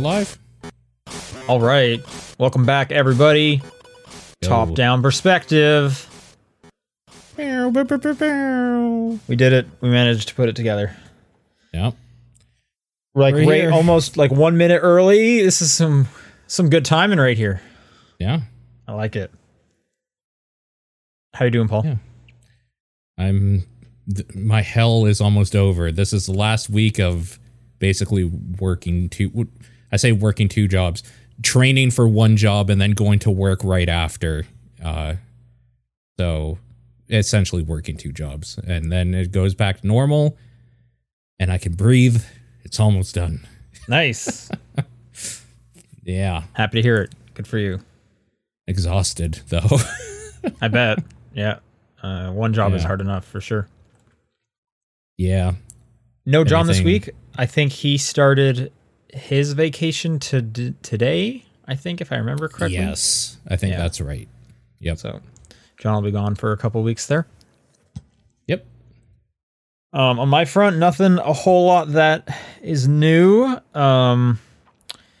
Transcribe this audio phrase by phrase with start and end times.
[0.00, 0.38] We're live.
[1.46, 2.00] All right.
[2.38, 3.60] Welcome back, everybody.
[4.40, 6.08] Top down perspective.
[7.36, 7.44] We
[9.36, 9.66] did it.
[9.82, 10.96] We managed to put it together.
[11.74, 11.96] Yep.
[13.12, 13.72] We're like We're right, here.
[13.72, 15.42] almost like one minute early.
[15.42, 16.08] This is some
[16.46, 17.60] some good timing right here.
[18.18, 18.40] Yeah.
[18.88, 19.30] I like it.
[21.34, 21.82] How you doing, Paul?
[21.84, 21.96] Yeah.
[23.18, 23.66] I'm
[24.10, 25.92] th- my hell is almost over.
[25.92, 27.38] This is the last week of
[27.78, 29.46] basically working two
[29.92, 31.02] I say working two jobs,
[31.42, 34.46] training for one job and then going to work right after.
[34.82, 35.14] Uh
[36.18, 36.58] so
[37.08, 40.36] essentially working two jobs and then it goes back to normal
[41.38, 42.22] and I can breathe.
[42.62, 43.46] It's almost done.
[43.88, 44.50] Nice.
[46.02, 46.44] Yeah.
[46.54, 47.14] Happy to hear it.
[47.34, 47.78] Good for you.
[48.66, 49.78] Exhausted though.
[50.60, 50.98] I bet.
[51.34, 51.58] Yeah.
[52.02, 53.68] Uh, one job is hard enough for sure.
[55.16, 55.52] yeah.
[56.26, 57.10] No John this week.
[57.36, 58.72] I think he started
[59.12, 61.44] his vacation to d- today.
[61.66, 62.78] I think if I remember correctly.
[62.78, 63.38] Yes.
[63.48, 63.78] I think Yeah.
[63.78, 64.28] that's right.
[64.80, 64.98] Yep.
[64.98, 65.20] So
[65.78, 67.26] John will be gone for a couple weeks there.
[68.46, 68.66] Yep.
[69.92, 72.28] Um, on my front, nothing a whole lot that
[72.62, 73.56] is new.
[73.74, 74.38] Um,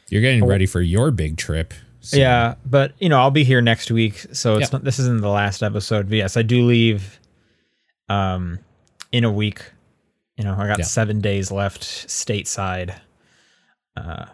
[0.08, 1.72] You're getting ready for your big trip.
[2.00, 4.78] so- yeah, but you know I'll be here next week, so it's Yeah.
[4.78, 4.84] not.
[4.84, 6.08] This isn't the last episode.
[6.08, 7.20] But yes, I do leave.
[8.08, 8.58] Um,
[9.12, 9.62] in a week.
[10.36, 10.84] You know, I got Yeah.
[10.86, 12.94] seven days left stateside.
[13.96, 14.26] Uh,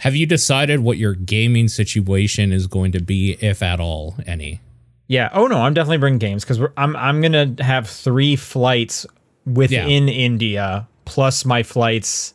[0.00, 4.60] Have you decided what your gaming situation is going to be, if at all, any?
[5.06, 5.30] Yeah.
[5.32, 9.06] Oh no, I'm definitely bringing games because I'm I'm gonna have three flights
[9.46, 12.34] within India plus my flights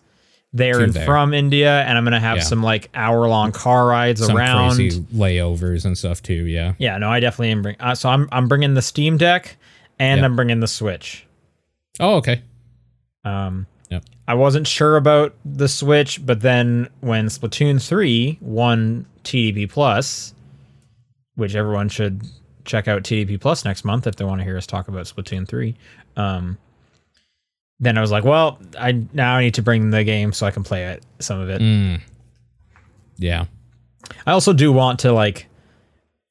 [0.54, 1.06] there To and there.
[1.06, 2.44] from India, and I'm gonna have Yeah.
[2.44, 4.76] some like hour long car rides Some around.
[4.76, 6.46] crazy layovers and stuff too.
[6.48, 6.74] Yeah.
[6.80, 6.98] Yeah.
[6.98, 7.76] No, I definitely am bring.
[7.80, 9.56] Uh, so I'm I'm bringing the Steam Deck
[10.00, 10.26] and Yeah.
[10.26, 11.26] I'm bringing the Switch.
[12.00, 12.42] Oh, okay.
[13.24, 14.06] Um, Yep.
[14.28, 20.34] I wasn't sure about the Switch, but then when Splatoon 3 won TDP Plus,
[21.36, 22.24] which everyone should
[22.66, 25.48] check out TDP Plus next month if they want to hear us talk about Splatoon
[25.48, 25.76] 3.
[26.18, 26.58] Um,
[27.80, 30.52] then I was like, well, I now I need to bring the game so I
[30.52, 31.62] can play it, some of it.
[31.62, 32.02] Mm.
[33.18, 33.46] Yeah.
[34.26, 35.48] I also do want to like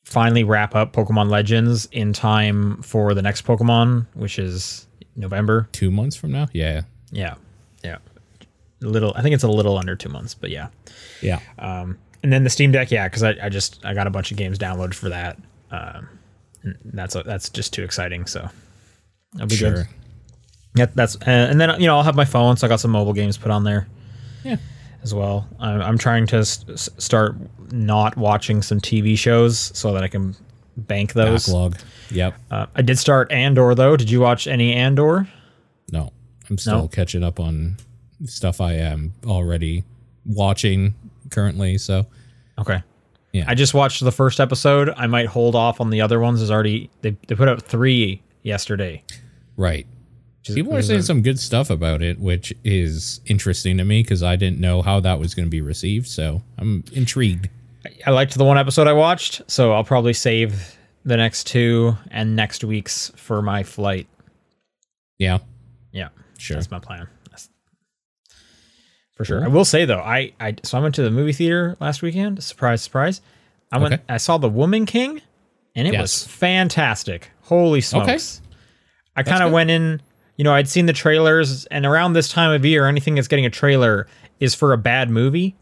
[0.05, 5.69] finally wrap up Pokemon Legends in time for the next Pokemon, which is November.
[5.73, 6.49] Two months from now.
[6.53, 6.83] Yeah.
[7.11, 7.35] Yeah.
[8.83, 10.69] A little I think it's a little under 2 months, but yeah.
[11.21, 11.41] Yeah.
[11.59, 14.31] Um, and then the Steam Deck, yeah, because I, I just I got a bunch
[14.31, 15.39] of games downloaded for that.
[15.71, 16.09] Um,
[16.63, 18.27] and that's that's just too exciting.
[18.27, 18.49] So
[19.33, 19.73] that'll be sure.
[19.73, 19.87] good.
[20.75, 22.91] Yeah, that's uh, and then you know I'll have my phone, so I got some
[22.93, 23.87] mobile games put on there
[24.45, 24.57] Yeah.
[25.03, 25.47] as well.
[25.61, 27.37] I'm, I'm trying to s- start
[27.73, 30.35] not watching some TV shows so that I can
[30.77, 31.47] bank those.
[31.47, 31.77] Backlog.
[32.11, 32.35] Yep.
[32.51, 33.97] Uh, I did start Andor though.
[33.97, 35.29] Did you watch any Andor?
[35.91, 36.13] No.
[36.49, 36.89] I'm still No?
[36.89, 37.77] catching up on
[38.25, 39.85] stuff I am already
[40.25, 40.95] watching
[41.31, 41.79] currently.
[41.79, 42.07] So
[42.59, 42.83] Okay.
[43.33, 43.45] Yeah.
[43.49, 44.91] I just watched the first episode.
[44.97, 46.41] I might hold off on the other ones.
[46.41, 49.03] There's already they, they put out three yesterday.
[49.57, 49.87] right.
[50.47, 54.03] is- People are saying a- some good stuff about it, which is interesting to me
[54.03, 56.07] because I didn't know how that was going to be received.
[56.09, 57.49] So I'm intrigued.
[58.07, 62.37] I liked the one episode I watched, so I'll probably save the next two and
[62.37, 64.07] next week's for my flight.
[65.19, 65.39] Yeah.
[65.93, 66.09] Yeah,
[66.39, 66.57] Sure.
[66.57, 67.09] that's my plan.
[69.23, 69.45] For sure.
[69.45, 72.43] I will say though, I I so I went to the movie theater last weekend.
[72.43, 73.21] Surprise, surprise.
[73.71, 73.95] I went.
[73.95, 74.03] Okay.
[74.09, 75.23] I saw The Woman King,
[75.77, 77.31] and it was fantastic.
[77.43, 78.43] Holy smokes!
[79.15, 80.03] I kind of went in.
[80.37, 83.47] You know, I'd seen the trailers, and around this time of year, anything that's getting
[83.47, 84.09] a trailer
[84.41, 85.55] is for a bad movie.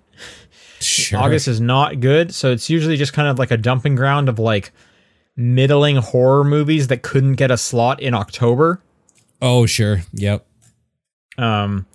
[0.80, 1.20] Sure.
[1.20, 4.38] August is not good, so it's usually just kind of like a dumping ground of
[4.38, 4.72] like
[5.36, 8.80] middling horror movies that couldn't get a slot in October.
[9.42, 10.02] Oh, sure.
[10.14, 10.46] Yep.
[11.36, 11.86] Um,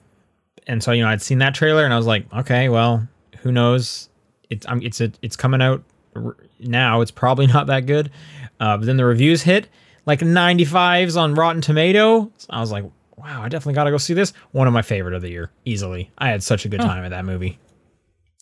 [0.67, 3.07] and so you know I'd seen that trailer and I was like, okay, well,
[3.41, 4.09] who knows?
[4.49, 5.83] It's um, it's a, it's coming out
[6.15, 7.01] r- now.
[7.01, 8.11] It's probably not that good.
[8.59, 9.67] Uh, but then the reviews hit
[10.05, 12.31] like 95s on Rotten Tomato.
[12.37, 12.85] So I was like,
[13.17, 14.33] wow, I definitely got to go see this.
[14.51, 16.11] One of my favorite of the year, easily.
[16.17, 17.59] I had such a good time at that movie.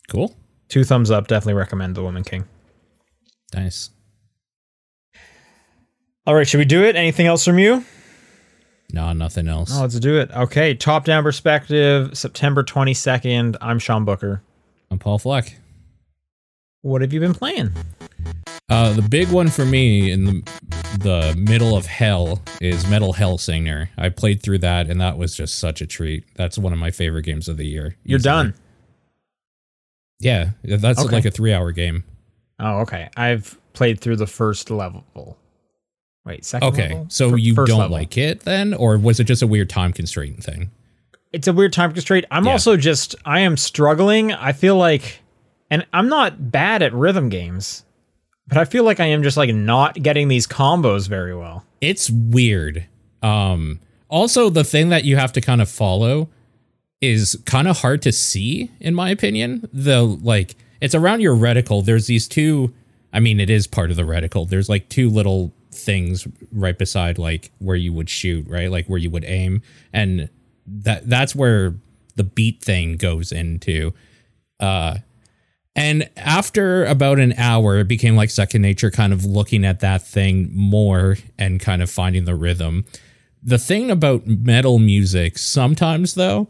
[0.10, 0.36] Cool.
[0.70, 1.28] Two thumbs up.
[1.28, 2.46] Definitely recommend The Woman King.
[3.54, 3.92] Nice.
[6.26, 6.96] All right, should we do it?
[6.96, 7.84] Anything else from you?
[8.94, 9.72] No, nothing else.
[9.74, 10.30] Oh, let's do it.
[10.32, 13.58] Okay, top down perspective, September 22nd.
[13.60, 14.42] I'm Sean Booker.
[14.92, 15.58] I'm Paul Fleck.
[16.84, 17.72] What have you been playing?
[18.70, 20.44] Uh, the big one for me in the
[21.00, 23.90] the middle of hell is Metal Hellsinger.
[23.98, 26.24] I played through that and that was just such a treat.
[26.36, 27.96] That's one of my favorite games of the year.
[28.04, 28.32] You're easily.
[28.32, 28.54] done.
[30.20, 31.12] Yeah, that's Okay.
[31.16, 32.04] like a three hour game.
[32.60, 33.10] Oh, okay.
[33.18, 35.04] I've played through the first level.
[36.26, 37.06] Wait, second Okay, level?
[37.10, 37.90] so you don't level.
[37.90, 40.72] like it then, or was it just a weird time constraint thing?
[41.32, 42.26] it's a weird time constraint.
[42.30, 42.52] I'm Yeah.
[42.52, 44.32] also just I am struggling.
[44.34, 45.20] I feel like
[45.72, 47.84] and I'm not bad at rhythm games,
[48.48, 51.66] but I feel like I am just like not getting these combos very well.
[51.82, 52.86] it's weird.
[53.24, 53.80] Um,
[54.10, 56.30] also, the thing that you have to kind of follow
[57.02, 59.68] is kind of hard to see, in my opinion.
[59.74, 61.84] The like, it's around your reticle.
[61.84, 62.72] There's these two.
[63.12, 64.48] I mean, it is part of the reticle.
[64.48, 65.52] There's like two little
[65.84, 68.72] things right beside like where you would shoot, right?
[68.72, 70.30] Like where you would aim, and
[70.66, 71.76] that that's where
[72.16, 73.94] the beat thing goes into.
[74.60, 74.98] Uh,
[75.76, 80.04] and after about an hour, it became like second nature, kind of looking at that
[80.04, 82.86] thing more and kind of finding the rhythm.
[83.42, 86.48] The thing about metal music sometimes, though,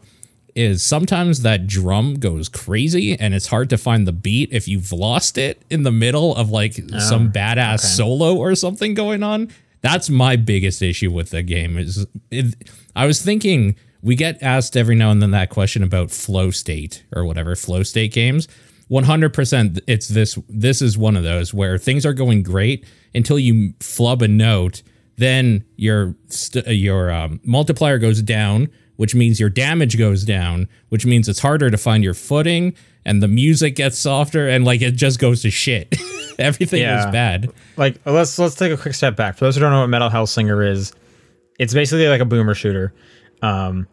[0.54, 4.92] is sometimes that drum goes crazy and it's hard to find the beat if you've
[4.92, 9.50] lost it in the middle of like some badass solo or something going on.
[9.80, 12.54] That's my biggest issue with the game is it,
[12.94, 17.04] I was thinking we get asked every now and then that question about flow state
[17.14, 18.48] or whatever flow state games.
[18.90, 23.72] 100% it's this this is one of those where things are going great until you
[23.80, 24.82] flub a note
[25.16, 31.04] then your st- your um, multiplier goes down which means your damage goes down which
[31.06, 32.74] means it's harder to find your footing
[33.04, 35.94] and the music gets softer and like it just goes to shit
[36.38, 37.06] everything Yeah.
[37.06, 39.36] is bad Like let's let's take a quick step back.
[39.36, 40.92] For those who don't know what Metal Health Hellsinger is,
[41.58, 42.92] it's basically like a boomer shooter.
[43.42, 43.86] Um,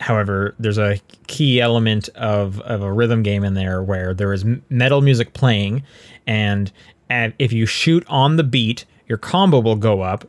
[0.00, 4.44] however, there's a key element of of a rhythm game in there where there is
[4.70, 5.82] metal music playing,
[6.26, 6.72] and
[7.08, 10.24] and if you shoot on the beat, your combo will go up.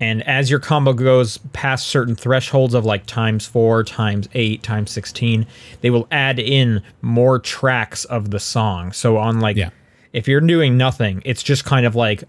[0.00, 4.90] And as your combo goes past certain thresholds of like times four, times eight, times
[4.92, 5.46] 16,
[5.80, 8.92] they will add in more tracks of the song.
[8.92, 9.70] So on like, Yeah.
[10.12, 12.22] if you're doing nothing, it's just kind of like,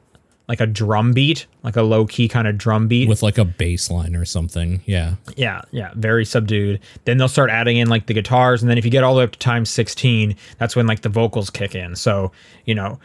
[0.48, 3.08] like a drum beat, like a low key kind of drum beat.
[3.08, 6.80] with like a bass line or something yeah Yeah, yeah, very subdued.
[7.06, 9.20] Then they'll start adding in like the guitars, and then if you get all the
[9.20, 11.96] way up to time 16, that's when like the vocals kick in.
[11.96, 12.32] So,
[12.66, 13.00] you know,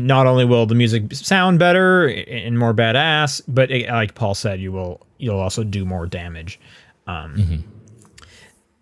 [0.00, 4.60] not only will the music sound better and more badass, but it, like Paul said,
[4.60, 6.58] you will you'll also do more damage.
[7.06, 7.64] Um,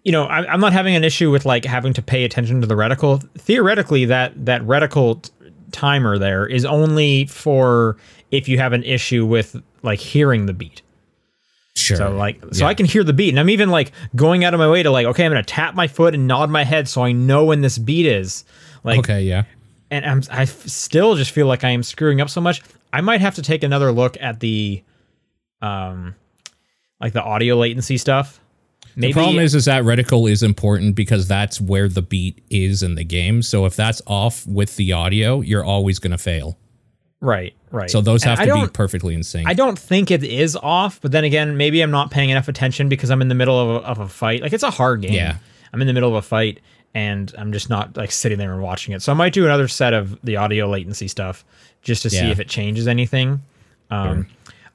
[0.05, 2.67] You know, I, I'm not having an issue with like having to pay attention to
[2.67, 3.23] the reticle.
[3.39, 5.31] Theoretically, that that reticle t-
[5.71, 7.97] timer there is only for
[8.33, 10.83] if you have an issue with like hearing the beat.
[11.77, 12.69] sure So like so Yeah.
[12.71, 14.91] I can hear the beat and I'm even like going out of my way to
[14.91, 17.61] like okay I'm gonna tap my foot and nod my head so I know when
[17.61, 18.45] this beat is
[18.85, 19.45] like okay yeah
[19.93, 22.63] and I'm I still just feel like I am screwing up so much
[22.93, 24.83] I might have to take another look at the
[25.61, 26.15] um
[27.01, 28.41] like the audio latency stuff
[28.97, 32.83] maybe The problem is, is that reticle is important because that's where the beat is
[32.83, 33.43] in the game.
[33.43, 36.59] So if that's off with the audio, you're always going to fail.
[37.21, 39.49] right right So those have I to be perfectly in sync.
[39.49, 42.89] I don't think it is off, but then again, maybe I'm not paying enough attention
[42.89, 44.43] because I'm in the middle of a, of a fight.
[44.43, 45.13] Like it's a hard game.
[45.13, 45.37] Yeah.
[45.73, 46.61] I'm in the middle of a fight
[46.95, 49.03] and I'm just not like sitting there and watching it.
[49.03, 51.45] So I might do another set of the audio latency stuff
[51.83, 53.41] just to see if it changes anything.
[53.91, 54.27] Um,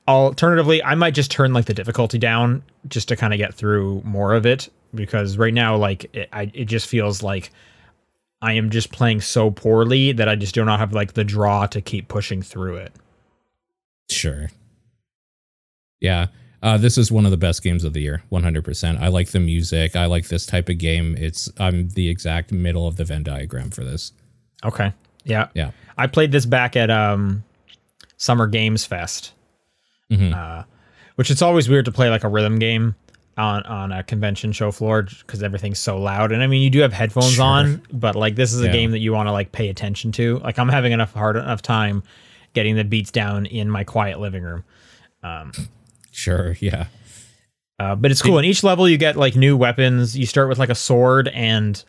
[0.08, 4.02] Alternatively, I might just turn like the difficulty down just to kind of get through
[4.06, 7.52] more of it because right now, like it, I, it just feels like
[8.42, 11.66] I am just playing so poorly that I just do not have like the draw
[11.68, 12.94] to keep pushing through it.
[14.10, 14.50] Sure.
[16.00, 16.28] Yeah.
[16.68, 19.00] Uh, this is one of the best games of the year, 100%.
[19.00, 19.96] I like the music.
[19.96, 21.16] I like this type of game.
[21.18, 24.12] It's I'm the exact middle of the Venn diagram for this.
[24.66, 24.92] Okay.
[25.24, 25.48] Yeah.
[25.54, 25.72] Yeah.
[25.98, 27.46] I played this back at um,
[28.18, 29.32] Summer Games Fest,
[30.12, 30.34] Mhm.
[30.36, 30.64] uh,
[31.16, 32.96] which it's always weird to play like a rhythm game
[33.38, 36.34] on on a convention show floor because everything's so loud.
[36.34, 37.46] And I mean, you do have headphones Sure.
[37.46, 38.72] on, but like this is a Yeah.
[38.74, 40.40] game that you want to like pay attention to.
[40.40, 42.04] Like I'm having enough hard enough time
[42.54, 44.66] getting the beats down in my quiet living room.
[46.18, 46.58] Sure.
[46.60, 46.88] Yeah.
[47.80, 48.40] Uh, but it's cool.
[48.40, 50.18] In each level, you get like new weapons.
[50.18, 51.82] You start with like a sword and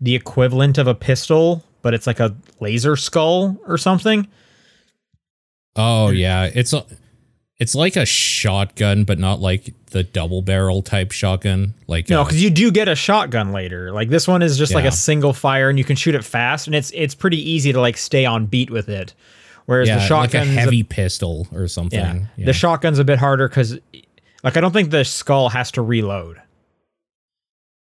[0.00, 4.26] the equivalent of a pistol, but it's like a laser skull or something.
[5.76, 6.86] Oh yeah, it's a,
[7.58, 11.74] it's like a shotgun, but not like the double barrel type shotgun.
[11.86, 13.92] Like No, uh, because you do get a shotgun later.
[13.92, 16.66] Like this one is just like a single fire, and you can shoot it fast,
[16.68, 19.12] and it's it's pretty easy to like stay on beat with it.
[19.66, 21.98] Whereas yeah, the like a shotgun's heavy pistol or something.
[21.98, 22.46] yeah, Yeah.
[22.46, 23.78] the shotgun's a bit harder because,
[24.42, 26.40] like, I don't think the skull has to reload.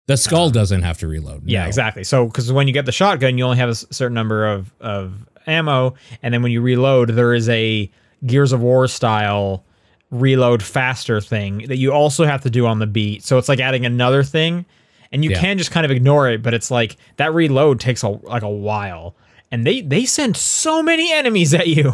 [0.08, 1.44] The skull doesn't have to reload.
[1.46, 1.68] Yeah, no.
[1.68, 2.04] exactly.
[2.04, 5.14] So because when you get the shotgun, you only have a certain number of of
[5.48, 7.90] ammo, and then when you reload, there is a
[8.26, 9.64] Gears of War style
[10.12, 13.24] reload faster thing that you also have to do on the beat.
[13.24, 14.66] So it's like adding another thing,
[15.12, 15.40] and you Yeah.
[15.40, 18.50] can just kind of ignore it, but it's like that reload takes a like a
[18.50, 19.16] while,
[19.54, 21.94] and they they send so many enemies at you.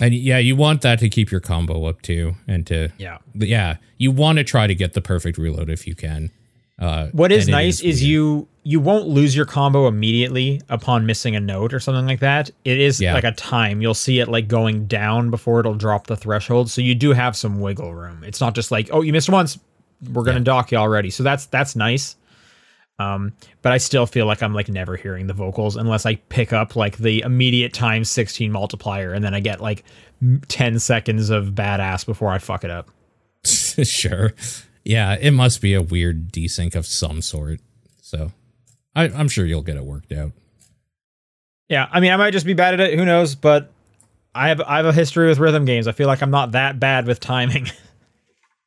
[0.00, 3.18] And yeah, you want that to keep your combo up too, and to Yeah.
[3.34, 6.30] yeah, you want to try to get the perfect reload if you can.
[6.78, 8.08] Uh, What is nice is, weird.
[8.10, 12.50] you you won't lose your combo immediately upon missing a note or something like that.
[12.64, 13.14] It is Yeah.
[13.14, 13.82] like a time.
[13.82, 16.70] You'll see it like going down before it'll drop the threshold.
[16.70, 18.22] So you do have some wiggle room.
[18.24, 19.58] It's not just like, oh, you missed once,
[20.12, 20.44] we're gonna Yeah.
[20.44, 21.10] dock you already.
[21.10, 22.14] So that's that's nice.
[22.98, 26.52] Um, but I still feel like I'm like never hearing the vocals unless I pick
[26.52, 29.84] up like the immediate times 16 multiplier and then I get like
[30.48, 32.90] 10 seconds of badass before I fuck it up.
[33.44, 34.32] sure.
[34.84, 37.60] Yeah, it must be a weird desync of some sort.
[38.02, 38.32] So
[38.96, 40.32] I, I'm sure you'll get it worked out.
[41.68, 42.98] Yeah, I mean, I might just be bad at it.
[42.98, 43.34] Who knows?
[43.34, 43.70] But
[44.34, 45.86] I have I have a history with rhythm games.
[45.86, 47.68] I feel like I'm not that bad with timing.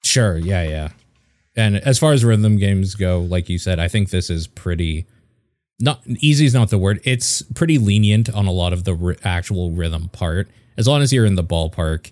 [0.03, 0.35] Sure.
[0.35, 0.63] Yeah.
[0.63, 0.89] Yeah.
[1.55, 5.05] And as far as rhythm games go, like you said, I think this is pretty.
[5.79, 7.01] Not easy is not the word.
[7.03, 10.47] It's pretty lenient on a lot of the r- actual rhythm part.
[10.77, 12.11] As long as you're in the ballpark,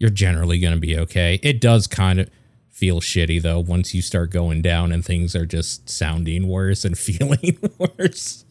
[0.00, 1.38] you're generally going to be okay.
[1.44, 2.28] It does kind of
[2.70, 6.98] feel shitty though once you start going down and things are just sounding worse and
[6.98, 8.44] feeling worse.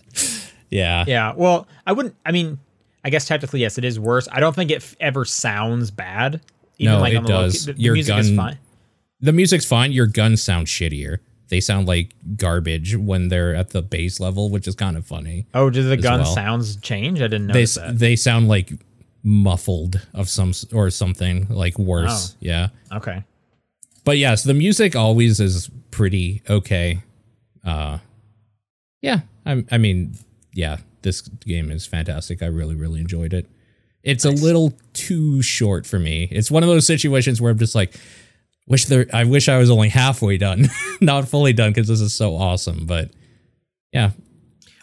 [0.70, 1.04] Yeah.
[1.08, 1.34] yeah.
[1.36, 2.16] Well, I wouldn't.
[2.26, 2.58] I mean,
[3.04, 4.30] I guess technically yes, it is worse.
[4.32, 6.40] I don't think it f- ever sounds bad.
[6.80, 7.66] No, it on the low does.
[7.66, 8.58] the Your music is gun- fine.
[9.22, 9.92] The music's fine.
[9.92, 11.20] Your guns sound shittier.
[11.50, 15.46] They sound like garbage when they're at the base level, which is kind of funny.
[15.54, 16.34] Oh, did the gun well.
[16.34, 17.20] sounds change?
[17.20, 18.00] I didn't They notice s- that.
[18.00, 18.72] they sound like
[19.24, 22.34] muffled of some or something like worse.
[22.34, 22.38] Oh.
[22.40, 22.68] Yeah.
[22.94, 23.24] Okay.
[24.04, 27.02] But yes, the music always is pretty okay.
[27.64, 28.00] Uh
[29.02, 30.16] yeah, I I mean,
[30.54, 32.42] yeah, this game is fantastic.
[32.42, 33.48] I really really enjoyed it.
[34.04, 36.28] It's a little too short for me.
[36.32, 37.94] It's one of those situations where I'm just like
[38.72, 40.70] wish there I wish I was only halfway done,
[41.02, 43.12] not fully done cuz this is so awesome, but
[43.92, 44.12] yeah.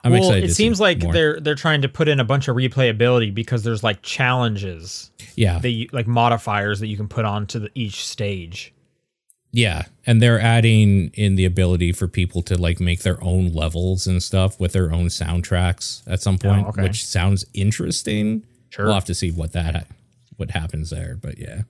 [0.05, 1.13] I'm well, excited it to see seems like more.
[1.13, 5.59] they're they're trying to put in a bunch of replayability because there's like challenges yeah.
[5.59, 8.73] that you, like modifiers that you can put onto the, each stage.
[9.51, 14.07] Yeah, and they're adding in the ability for people to like make their own levels
[14.07, 16.83] and stuff with their own soundtracks at some oh, point, Oh, okay.
[16.83, 18.45] which sounds interesting.
[18.69, 18.85] Sure.
[18.85, 19.89] We'll have to see what that
[20.37, 21.63] what happens there, but yeah.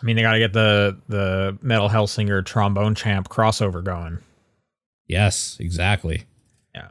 [0.00, 4.18] I mean, they got to get the the Metal Hellsinger trombone champ crossover going.
[5.06, 6.24] Yes, exactly.
[6.74, 6.88] Yeah.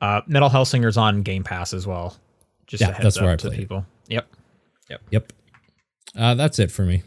[0.00, 2.16] Uh, Metal Hellsinger's on Game Pass as well.
[2.66, 3.86] Just Yeah, a heads that's where I to played people.
[4.08, 4.28] Yep.
[4.90, 5.02] Yep.
[5.10, 5.32] Yep.
[6.16, 7.02] Uh, that's it for me.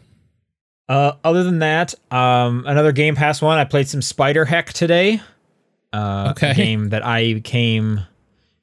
[0.88, 3.58] Uh, other than that, um, another Game Pass one.
[3.58, 5.20] I played some Spider Heck today.
[5.92, 6.50] Uh, Okay.
[6.50, 8.00] A game that I came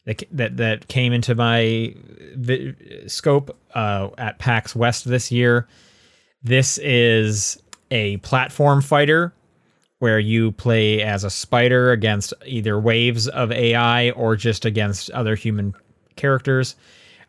[0.06, 1.96] that that that came into my
[2.36, 2.76] vi-
[3.08, 5.68] scope uh, at PAX West this year.
[6.46, 7.60] This is
[7.90, 9.34] a platform fighter
[9.98, 15.34] where you play as a spider against either waves of AI or just against other
[15.34, 15.74] human
[16.18, 16.76] characters.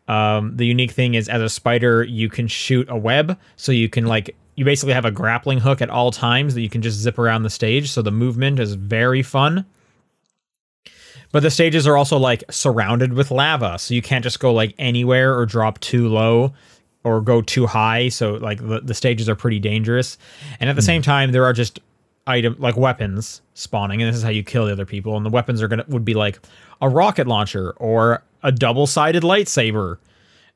[0.07, 3.89] Um, the unique thing is, as a spider, you can shoot a web, so you
[3.89, 6.99] can like you basically have a grappling hook at all times that you can just
[6.99, 7.89] zip around the stage.
[7.89, 9.65] So the movement is very fun.
[11.31, 14.75] But the stages are also like surrounded with lava, so you can't just go like
[14.77, 16.53] anywhere or drop too low
[17.07, 18.09] or go too high.
[18.09, 20.17] So like the, the stages are pretty dangerous.
[20.59, 21.05] And at the same hmm.
[21.05, 21.79] time, there are just
[22.27, 25.15] item like weapons spawning, and this is how you kill the other people.
[25.15, 26.39] And the weapons are gonna would be like
[26.81, 29.97] a rocket launcher or a double sided lightsaber.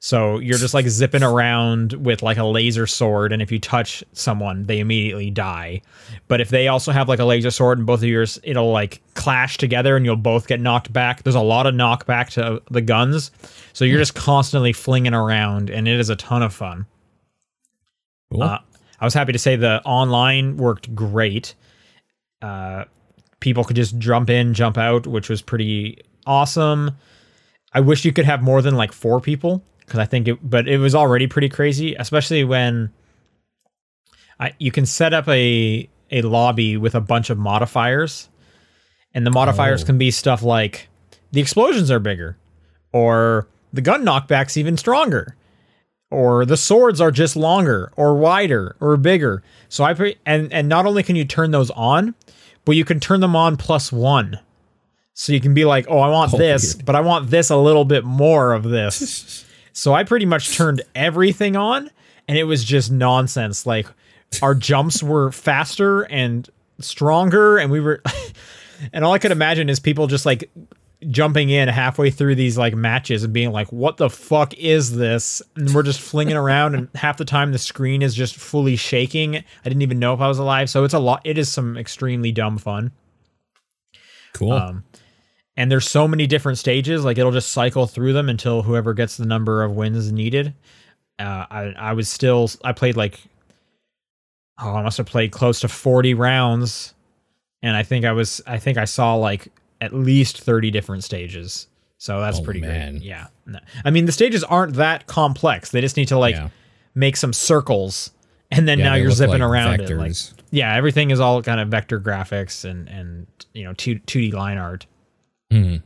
[0.03, 4.03] So you're just like zipping around with like a laser sword, and if you touch
[4.13, 5.84] someone, they immediately die.
[6.27, 9.00] But if they also have like a laser sword and both of yours, it'll like
[9.13, 11.22] clash together and you'll both get knocked back.
[11.22, 13.29] There's a lot of knockback to the guns.
[13.74, 16.88] So you're just constantly flinging around, and it is a ton of fun.
[18.31, 18.41] Cool.
[18.41, 18.58] Uh,
[19.00, 21.53] I was happy to say the online worked great.
[22.41, 22.86] Uh,
[23.39, 26.98] people could just jump in, jump out, which was pretty awesome.
[27.72, 30.69] I wish you could have more than like four people because I think it, but
[30.69, 32.91] it was already pretty crazy, especially when
[34.39, 38.29] I, you can set up a a lobby with a bunch of modifiers,
[39.13, 39.86] and the modifiers Oh.
[39.88, 40.12] can be oh.
[40.12, 40.88] stuff like
[41.33, 42.38] the explosions are bigger,
[42.93, 45.36] or the gun knockback's even stronger,
[46.10, 49.43] or the swords are just longer or wider or bigger.
[49.67, 52.15] So I pre- and and not only can you turn those on,
[52.63, 54.39] but you can turn them on plus one.
[55.13, 56.86] So you can be like, "Oh, I want Oh, this, weird.
[56.86, 60.81] but I want this a little bit more of this." so I pretty much turned
[60.95, 61.89] everything on
[62.27, 63.65] and it was just nonsense.
[63.65, 63.87] Like
[64.41, 66.49] our jumps were faster and
[66.79, 68.01] stronger and we were
[68.93, 70.49] and all I could imagine is people just like
[71.09, 75.41] jumping in halfway through these like matches and being like, "What the fuck is this?"
[75.55, 79.37] And we're just flinging around, and half the time the screen is just fully shaking.
[79.37, 81.21] I didn't even know if I was alive, so it's a lot.
[81.23, 82.91] It is some extremely dumb fun.
[84.33, 84.53] cool.
[84.53, 84.83] Um,
[85.58, 89.17] and there's so many different stages, like it'll just cycle through them until whoever gets
[89.17, 90.53] the number of wins needed.
[91.20, 93.20] Uh, I I was still I played like
[94.62, 96.93] oh I must have played close to 40 rounds
[97.63, 99.48] and I think I was I think I saw like
[99.81, 101.67] at least 30 different stages.
[101.98, 102.93] So that's Oh, pretty man.
[102.93, 103.03] great.
[103.03, 103.27] Yeah.
[103.46, 103.60] No.
[103.86, 105.70] I mean, the stages aren't that complex.
[105.72, 106.50] They just need to like Yeah.
[106.96, 108.12] make some circles
[108.50, 109.89] and then Yeah, now you're zipping like around it.
[109.96, 110.13] Like,
[110.50, 114.58] yeah, everything is all kind of vector graphics and and you know, 2 2D line
[114.58, 114.86] art.
[115.51, 115.81] Mhm.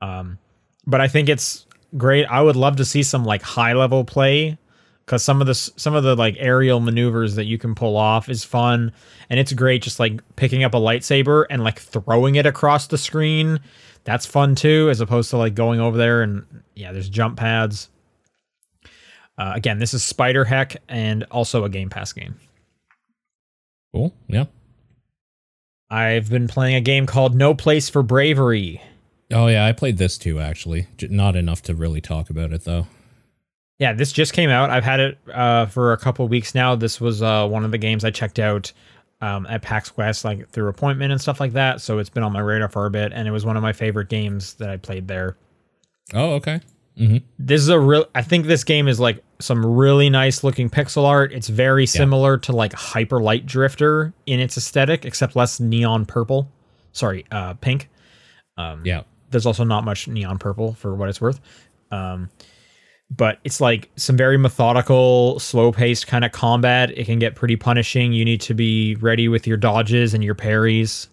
[0.00, 0.38] Um
[0.86, 1.66] but I think it's
[1.96, 2.24] great.
[2.26, 4.58] I would love to see some like high level play
[5.06, 8.28] cuz some of the some of the like aerial maneuvers that you can pull off
[8.28, 8.92] is fun
[9.30, 12.98] and it's great just like picking up a lightsaber and like throwing it across the
[12.98, 13.60] screen.
[14.04, 17.88] That's fun too as opposed to like going over there and yeah, there's jump pads.
[19.38, 22.34] Uh, again, this is Spider Heck and also a Game Pass game.
[23.94, 24.14] Cool.
[24.28, 24.44] Yeah.
[25.90, 28.80] I've been playing a game called No Place for Bravery.
[29.32, 30.86] Oh yeah, I played this too actually.
[30.96, 32.86] J- Not enough to really talk about it though.
[33.78, 34.70] Yeah, this just came out.
[34.70, 36.76] I've had it uh, for a couple weeks now.
[36.76, 38.72] This was uh, one of the games I checked out
[39.20, 41.80] um, at PAX West, like through appointment and stuff like that.
[41.80, 43.72] So it's been on my radar for a bit, and it was one of my
[43.72, 45.36] favorite games that I played there.
[46.14, 46.60] Oh okay.
[46.96, 48.06] hmm This is a real.
[48.14, 51.32] I think this game is like some really nice looking pixel art.
[51.32, 56.48] It's very similar to like Hyper Light Drifter in its aesthetic, except less neon purple.
[56.92, 57.88] Sorry, uh, pink.
[58.56, 59.02] Um, Yeah.
[59.32, 61.40] There's also not much neon purple for what it's worth.
[61.90, 62.30] Um,
[63.10, 66.96] but it's like some very methodical, slow paced kind of combat.
[66.96, 68.12] It can get pretty punishing.
[68.12, 71.08] You need to be ready with your dodges and your parries.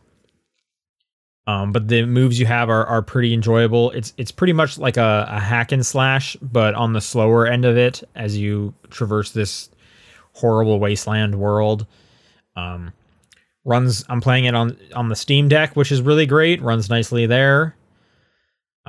[1.45, 3.89] Um, but the moves you have are, are pretty enjoyable.
[3.91, 7.65] It's it's pretty much like a, a hack and slash, but on the slower end
[7.65, 9.69] of it as you traverse this
[10.33, 11.87] horrible wasteland world.
[12.55, 12.93] Um,
[13.65, 16.61] runs I'm playing it on on the Steam Deck, which is really great.
[16.61, 17.75] Runs nicely there.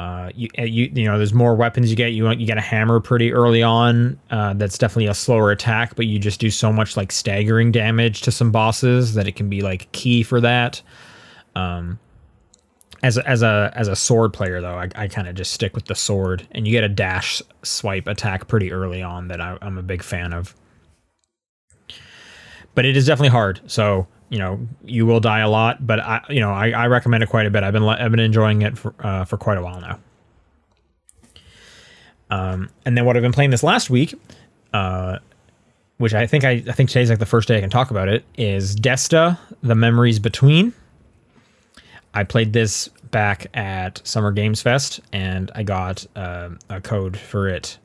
[0.01, 2.15] Uh, you uh, you you know, there's more weapons you get.
[2.15, 4.19] You you get a hammer pretty early on.
[4.31, 8.23] Uh, that's definitely a slower attack, but you just do so much like staggering damage
[8.23, 10.81] to some bosses that it can be like key for that.
[11.55, 11.99] Um,
[13.03, 15.75] as a, as a as a sword player though, I, I kind of just stick
[15.75, 19.59] with the sword, and you get a dash swipe attack pretty early on that I,
[19.61, 20.55] I'm a big fan of.
[22.75, 25.87] But it is definitely hard, so you know you will die a lot.
[25.87, 27.63] But I you know I, I recommend it quite a bit.
[27.63, 29.99] I've been I've been enjoying it for uh, for quite a while now.
[32.31, 34.15] Um, and then what I've been playing this last week,
[34.73, 35.19] uh,
[35.99, 38.09] which I think I, I think today's like the first day I can talk about
[38.09, 40.73] it, is Desta: The Memories Between.
[42.15, 47.49] I played this back at Summer Games Fest, and I got um a code for
[47.49, 47.79] it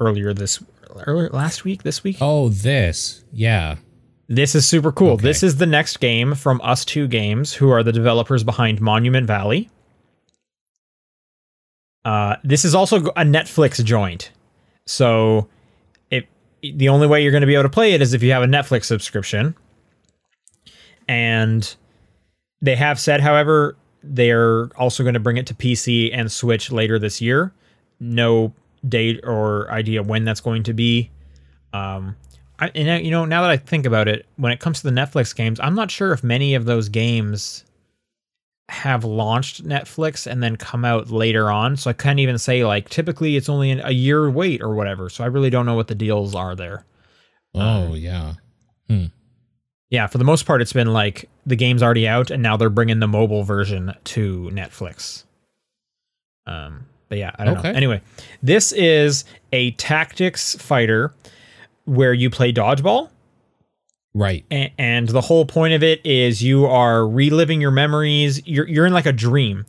[0.00, 0.62] earlier this
[1.06, 1.82] earlier last week.
[1.82, 3.24] This week, Oh, this.
[3.32, 3.76] Yeah.
[4.28, 5.12] This is super cool.
[5.12, 5.22] Okay.
[5.22, 9.70] This is the next game from ustwo games, who are the developers behind Monument Valley.
[12.04, 14.30] Uh, this is also a Netflix joint,
[14.86, 15.48] so
[16.10, 16.26] it
[16.62, 18.42] the only way you're going to be able to play it is if you have
[18.42, 19.54] a Netflix subscription.
[21.08, 21.74] And
[22.60, 26.98] they have said, however, they're also going to bring it to PC and Switch later
[26.98, 27.52] this year.
[28.00, 28.52] No
[28.88, 31.10] date or idea when that's going to be.
[31.72, 32.16] Um,
[32.58, 34.98] I, and you know, now that I think about it, when it comes to the
[35.00, 37.64] Netflix games, I'm not sure if many of those games
[38.68, 41.76] have launched Netflix and then come out later on.
[41.76, 45.08] So I can't even say like typically it's only a year wait or whatever.
[45.08, 46.84] So I really don't know what the deals are there.
[47.54, 48.34] Oh yeah.
[49.88, 52.68] Yeah, for the most part, it's been like the game's already out, and now they're
[52.68, 55.22] bringing the mobile version to Netflix.
[56.44, 57.70] Um, but yeah, I don't Okay.
[57.70, 57.76] know.
[57.76, 58.00] Anyway,
[58.42, 61.14] this is a tactics fighter
[61.86, 63.08] where you play dodgeball,
[64.14, 64.44] Right.
[64.50, 68.40] a- and the whole point of it is you are reliving your memories.
[68.46, 69.66] You're you're in like a dream.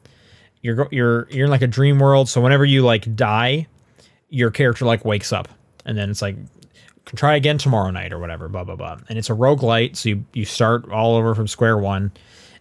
[0.62, 2.30] You're you're you're in like a dream world.
[2.30, 3.68] So whenever you like die,
[4.30, 5.48] your character like wakes up,
[5.86, 6.36] and then it's like
[7.16, 8.98] try again tomorrow night or whatever, blah blah blah.
[9.10, 12.12] And it's a roguelite, so you, you start all over from square one.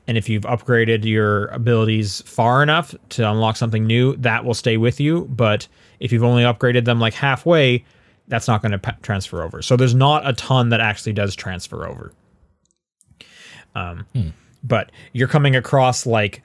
[0.09, 4.77] And if you've upgraded your abilities far enough to unlock something new, that will stay
[4.77, 5.25] with you.
[5.31, 5.66] But
[5.99, 7.85] if you've only upgraded them like halfway,
[8.29, 9.62] that's not going to pa- transfer over.
[9.62, 12.12] So there's not a ton that actually does transfer over.
[13.75, 14.07] Um,
[14.65, 16.43] but you're coming across like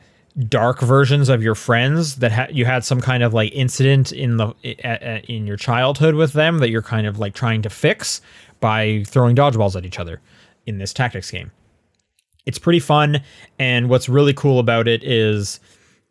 [0.48, 4.38] dark versions of your friends that ha- you had some kind of like incident in
[4.38, 4.48] the
[5.28, 8.22] in your childhood with them that you're kind of like trying to fix
[8.60, 10.22] by throwing dodgeballs at each other
[10.65, 11.52] in this tactics game.
[12.46, 13.22] It's pretty fun
[13.60, 15.60] and what's really cool about it is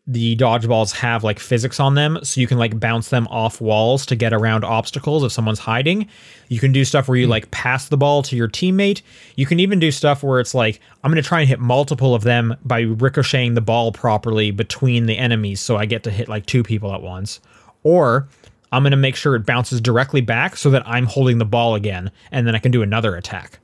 [0.07, 4.07] the dodgeballs have like physics on them so you can like bounce them off walls
[4.07, 6.09] to get around obstacles if someone's hiding.
[6.49, 7.31] You can do stuff where you hmm.
[7.31, 9.03] like pass the ball to your teammate.
[9.37, 12.15] You can even do stuff where it's like i'm going to try and hit multiple
[12.15, 16.29] of them by ricocheting the ball properly between the enemies so i get to hit
[16.29, 17.41] like two people at once.
[17.83, 18.29] Or
[18.73, 21.75] i'm going to make sure it bounces directly back so that i'm holding the ball
[21.75, 23.61] again and then i can do another attack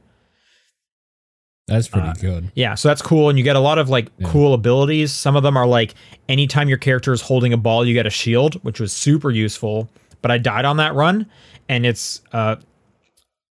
[1.67, 2.53] That's pretty good.
[2.55, 5.13] Yeah, so that's cool, and you get a lot of like cool abilities.
[5.13, 5.95] Some of them are like
[6.29, 9.89] anytime your character is holding a ball, you get a shield, which was super useful.
[10.23, 11.27] But I died on that run,
[11.69, 12.57] and it's uh,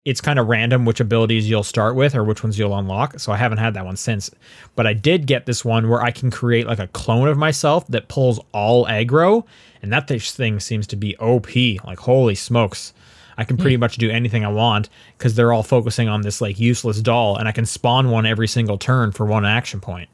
[0.03, 3.17] it's kind of random which abilities you'll start with or which ones you'll unlock.
[3.19, 4.29] So I haven't had that one since.
[4.75, 7.87] But I did get this one where I can create like a clone of myself
[7.87, 9.45] that pulls all aggro,
[9.81, 11.55] and that thing seems to be OP.
[11.85, 12.93] Like holy smokes.
[13.37, 13.81] I can pretty hmm.
[13.81, 17.47] much do anything I want because they're all focusing on this like useless doll, and
[17.47, 20.09] I can spawn one every single turn for one action point.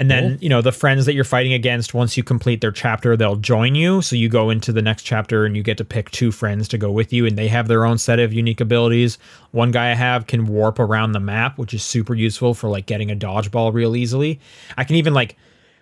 [0.00, 0.42] And then, Cool.
[0.42, 3.74] you know, the friends that you're fighting against, once you complete their chapter, they'll join
[3.74, 4.00] you.
[4.00, 6.78] So you go into the next chapter and you get to pick two friends to
[6.78, 9.18] go with you, and they have their own set of unique abilities.
[9.50, 12.86] One guy I have can warp around the map, which is super useful for like
[12.86, 14.38] getting a dodgeball real easily.
[14.76, 15.36] I can even like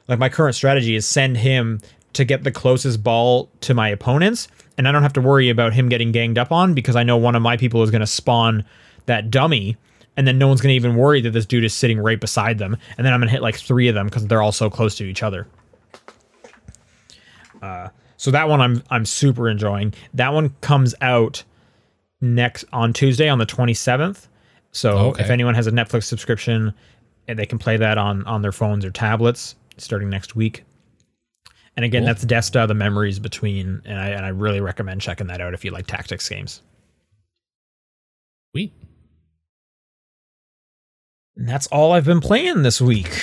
[0.08, 1.80] like my current strategy is send him
[2.14, 5.72] to get the closest ball to my opponents, and I don't have to worry about
[5.72, 8.06] him getting ganged up on because I know one of my people is going to
[8.06, 8.64] spawn
[9.06, 9.76] that dummy,
[10.16, 12.58] and then no one's going to even worry that this dude is sitting right beside
[12.58, 14.68] them, and then I'm going to hit like three of them because they're all so
[14.70, 15.46] close to each other.
[17.62, 19.94] Uh, so that one I'm I'm super enjoying.
[20.14, 21.42] That one comes out
[22.20, 24.28] next on Tuesday on the 27th.
[24.72, 25.22] So Okay.
[25.24, 26.74] if anyone has a Netflix subscription,
[27.28, 30.64] and they can play that on on their phones or tablets starting next week.
[31.76, 32.06] And again, Cool.
[32.06, 35.64] that's Desta, the memories between, and I and I really recommend checking that out if
[35.64, 36.62] you like tactics games.
[38.52, 38.72] Sweet.
[41.36, 43.20] And that's all I've been playing this week.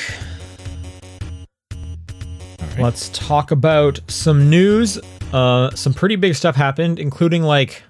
[1.71, 2.79] Right.
[2.79, 4.99] Let's talk about some news.
[5.31, 7.81] Uh, some pretty big stuff happened, including like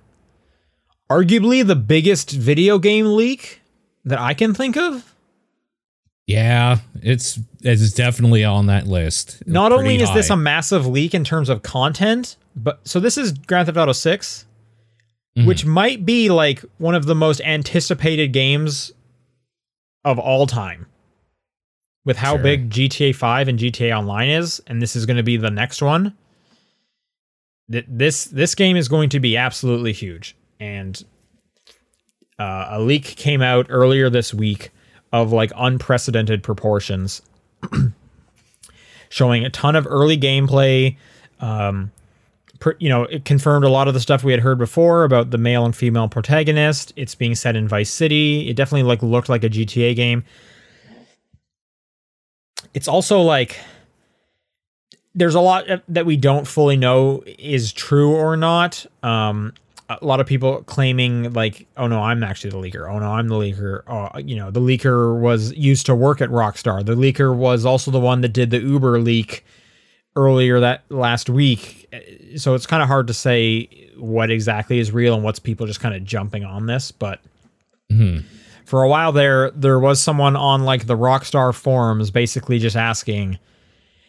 [1.12, 3.62] arguably the biggest video game leak
[4.06, 5.13] that I can think of.
[6.28, 9.44] Yeah, it's it's definitely on that list.
[9.46, 13.34] Not only is this a massive leak in terms of content, but so this is
[13.34, 14.46] Grand Theft Auto 6,
[15.38, 15.46] Mhm.
[15.46, 18.92] which might be like one of the most anticipated games
[20.06, 20.86] of all time.
[22.06, 22.44] With how Sure.
[22.44, 25.82] big GTA 5 and GTA Online is, and this is going to be the next
[25.82, 26.14] one.
[27.72, 31.02] Th- This this game is going to be absolutely huge, and
[32.40, 34.72] uh, a leak came out earlier this week
[35.14, 37.22] of like unprecedented proportions
[39.10, 40.98] showing a ton of early gameplay.
[41.40, 41.92] Um,
[42.60, 45.30] pr- you know, it confirmed a lot of the stuff we had heard before about
[45.30, 46.92] the male and female protagonist.
[46.96, 48.50] It's being set in Vice City.
[48.50, 50.26] It definitely like looked like a GTA game.
[52.74, 53.60] It's also like
[55.14, 58.84] there's a lot that we don't fully know is true or not.
[59.04, 59.54] Um,
[59.90, 62.90] a lot of people claiming like, oh no, I'm actually the leaker.
[62.90, 63.82] Oh no, I'm the leaker.
[63.88, 66.86] Oh, you know, the leaker was used to work at Rockstar.
[66.86, 69.46] The leaker was also the one that did the Uber leak
[70.16, 71.88] earlier that last week.
[72.38, 73.68] So it's kind of hard to say
[73.98, 77.20] what exactly is real and what's people just kind of jumping on this, but
[77.92, 78.24] Mhm.
[78.66, 83.38] for a while there there was someone on like the Rockstar forums basically just asking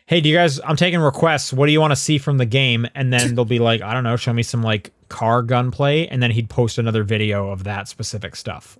[0.07, 0.61] hey, do you guys?
[0.67, 1.51] I'm taking requests.
[1.51, 2.87] What do you want to see from the game?
[2.95, 6.23] And then they'll be like, I don't know, show me some like car gunplay, and
[6.23, 8.79] then he'd post another video of that specific stuff.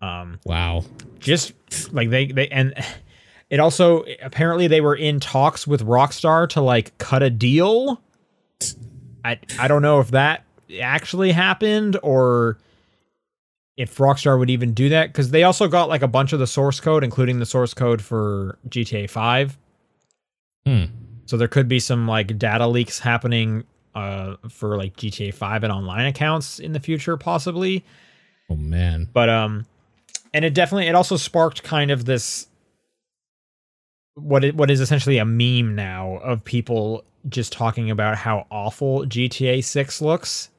[0.00, 0.84] Um, Wow.
[1.18, 1.52] just
[1.92, 2.74] like they they and
[3.50, 8.00] it also apparently they were in talks with Rockstar to like cut a deal.
[9.24, 10.44] I I don't know if that
[10.80, 12.58] actually happened or
[13.76, 16.46] if Rockstar would even do that because they also got like a bunch of the
[16.46, 19.56] source code, including the source code for GTA Five.
[20.66, 20.84] Hmm.
[21.26, 25.72] So there could be some like data leaks happening uh, for like GTA 5 and
[25.72, 27.84] online accounts in the future, possibly.
[28.50, 29.08] Oh man.
[29.12, 29.66] But um,
[30.32, 32.46] and it definitely it also sparked kind of this
[34.14, 39.04] what it what is essentially a meme now of people just talking about how awful
[39.04, 40.50] GTA 6 looks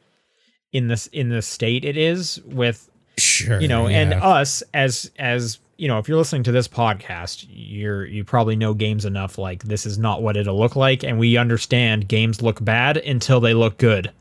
[0.74, 3.62] in this in the state it is with Sure.
[3.62, 8.06] you know and us as as you know if you're listening to this podcast you're
[8.06, 11.38] you probably know games enough like this is not what it'll look like and we
[11.38, 14.12] understand games look bad until they look good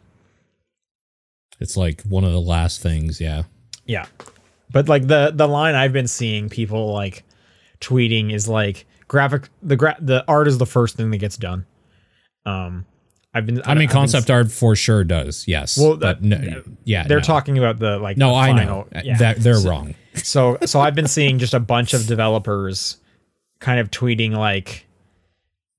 [1.61, 3.21] it's like one of the last things.
[3.21, 3.45] Yeah.
[3.87, 4.07] yeah
[4.73, 7.23] but like the the line i've been seeing people like
[7.81, 11.65] tweeting is like graphic the gra- the art is the first thing that gets done
[12.47, 12.85] um
[13.35, 15.47] i've been I mean, I've been concept art for sure does.
[15.47, 15.79] Yes.
[15.79, 17.23] Well, but that- no, yeah, they're no.
[17.25, 19.19] talking about the like No, the I know yeah.
[19.19, 19.95] that they're wrong.
[20.15, 22.99] So so I've been seeing just a bunch of developers
[23.61, 24.87] kind of tweeting like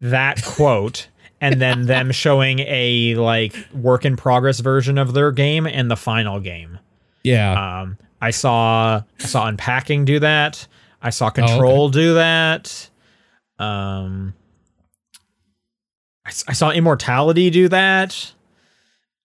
[0.02, 1.08] that quote
[1.42, 5.96] and then them showing a like work in progress version of their game and the
[5.96, 6.80] final game.
[7.24, 7.82] Yeah.
[7.82, 10.68] Um I saw I saw unpacking do that.
[11.02, 12.90] I saw control do that.
[13.60, 14.34] Um
[16.26, 18.34] I, saw immortality do that.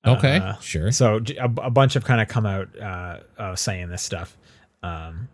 [0.06, 0.36] okay.
[0.36, 0.92] uh, sure.
[0.92, 4.36] So a bunch of kind of come out uh, uh, saying this stuff.
[4.82, 5.28] Um,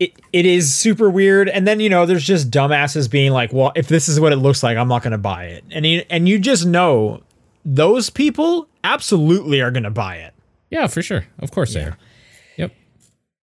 [0.00, 1.48] it, it is super weird.
[1.48, 4.36] And then you know there's just dumbasses being like well if this is what it
[4.36, 5.64] looks like i'm not going to buy it.
[5.70, 7.22] And you, and you just know
[7.64, 10.32] those people absolutely are going to buy it.
[10.70, 11.26] Yeah, for sure.
[11.38, 11.98] Of course they are.
[12.56, 12.72] Yep.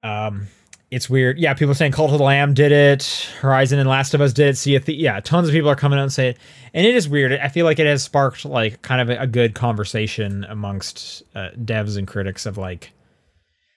[0.04, 0.48] um
[0.92, 1.40] it's weird.
[1.40, 3.30] Yeah people are saying cult of the lamb did it.
[3.40, 4.58] Horizon and last of us did it.
[4.58, 6.38] See if yeah tons of people are coming out and say it.
[6.74, 7.32] And it is weird.
[7.32, 11.50] I feel like it has sparked like kind of a, a good conversation amongst uh,
[11.64, 12.92] devs and critics of like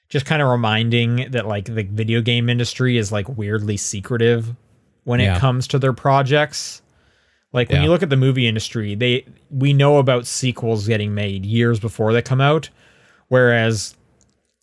[0.09, 4.55] just kind of reminding that like the video game industry is like weirdly secretive
[5.05, 5.37] when Yeah.
[5.37, 6.83] it comes to their projects.
[7.53, 7.85] Like when Yeah.
[7.85, 12.13] you look at the movie industry, they we know about sequels getting made years before
[12.13, 12.69] they come out,
[13.29, 13.95] whereas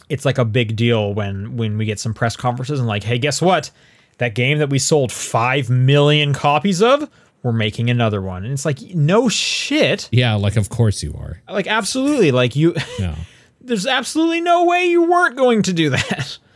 [0.09, 3.17] it's like a big deal when when we get some press conferences and like, hey,
[3.17, 3.71] guess what?
[4.19, 7.09] That game that we sold five million copies of,
[7.41, 11.41] we're making another one, and it's like, no shit, Yeah, like of course you are.
[11.49, 12.75] like absolutely, like you.
[12.99, 13.15] Yeah.
[13.63, 16.37] there's absolutely no way you weren't going to do that.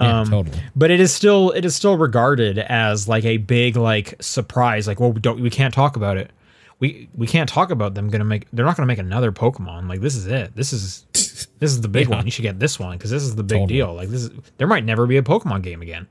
[0.00, 0.58] Yeah, Um, totally.
[0.74, 4.88] But it is still it is still regarded as like a big like surprise.
[4.88, 6.32] Like, well, we don't we can't talk about it.
[6.80, 8.48] We we can't talk about them gonna make.
[8.52, 9.88] They're not gonna make another Pokemon.
[9.88, 10.56] Like this is it.
[10.56, 11.06] This is
[11.60, 12.16] this is the big Yeah.
[12.16, 12.24] one.
[12.24, 13.78] You should get this one because this is the big Totally.
[13.78, 13.94] deal.
[13.94, 16.08] Like this is there might never be a Pokemon game again.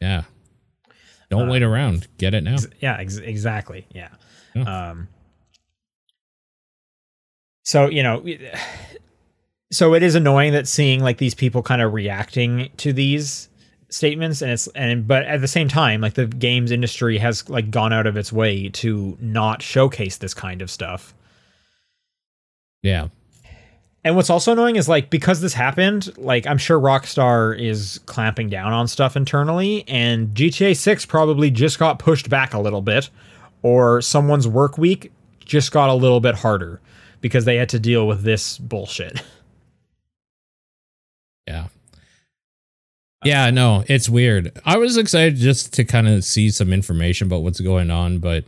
[0.00, 0.22] Yeah.
[1.28, 2.06] Don't wait around.
[2.18, 2.56] Get it now.
[2.80, 3.88] Yeah, ex- exactly.
[3.92, 4.10] Yeah.
[4.54, 4.90] Yeah.
[4.90, 5.08] Um.
[7.64, 8.24] So you know,
[9.70, 13.48] so it is annoying that seeing like these people kind of reacting to these
[13.88, 17.70] statements, and it's and but at the same time, like the games industry has like
[17.70, 21.14] gone out of its way to not showcase this kind of stuff.
[22.82, 23.08] Yeah.
[24.04, 28.48] And what's also annoying is like because this happened, like I'm sure Rockstar is clamping
[28.48, 33.10] down on stuff internally, and GTA 6 probably just got pushed back a little bit,
[33.62, 35.10] or someone's work week
[35.44, 36.80] just got a little bit harder
[37.20, 39.22] because they had to deal with this bullshit.
[41.46, 41.66] Yeah.
[43.24, 44.52] Yeah, no, it's weird.
[44.64, 48.44] I was excited just to kind of see some information about what's going on, but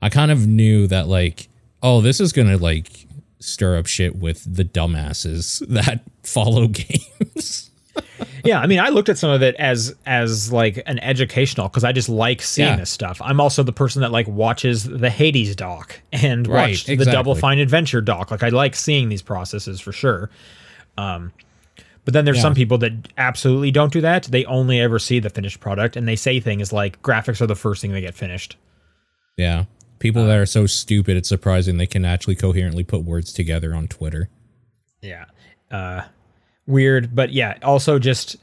[0.00, 1.48] I kind of knew that like,
[1.82, 3.06] oh, this is gonna like
[3.40, 7.70] stir up shit with the dumbasses that follow games.
[8.44, 11.84] yeah, I mean, I looked at some of it as as like an educational because
[11.84, 12.76] I just like seeing Yeah.
[12.76, 13.20] this stuff.
[13.22, 16.96] I'm also the person that like watches the Hades doc and Right, watched the.
[17.04, 18.30] Double Fine Adventure doc.
[18.30, 20.30] Like I like seeing these processes for sure.
[20.96, 21.32] Um,
[22.04, 22.42] but then there's Yeah.
[22.42, 24.24] some people that absolutely don't do that.
[24.24, 27.54] They only ever see the finished product and they say things like graphics are the
[27.54, 28.56] first thing they get finished.
[29.36, 29.64] yeah.
[29.98, 33.86] People that are so stupid, it's surprising they can actually coherently put words together on
[33.86, 34.28] Twitter.
[35.00, 35.26] Yeah.
[35.70, 36.02] Uh
[36.66, 38.36] weird, but yeah, also just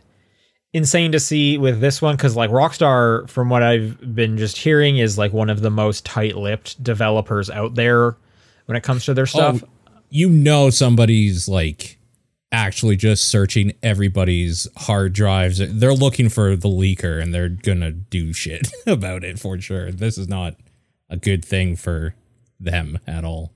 [0.71, 4.99] insane to see with this one cuz like Rockstar from what I've been just hearing
[4.99, 8.15] is like one of the most tight-lipped developers out there
[8.67, 9.61] when it comes to their stuff.
[9.61, 9.67] Oh,
[10.09, 11.98] you know somebody's like
[12.51, 15.59] actually just searching everybody's hard drives.
[15.59, 19.91] They're looking for the leaker and they're gonna do shit about it for sure.
[19.91, 20.55] This is not
[21.09, 22.15] a good thing for
[22.59, 23.51] them at all.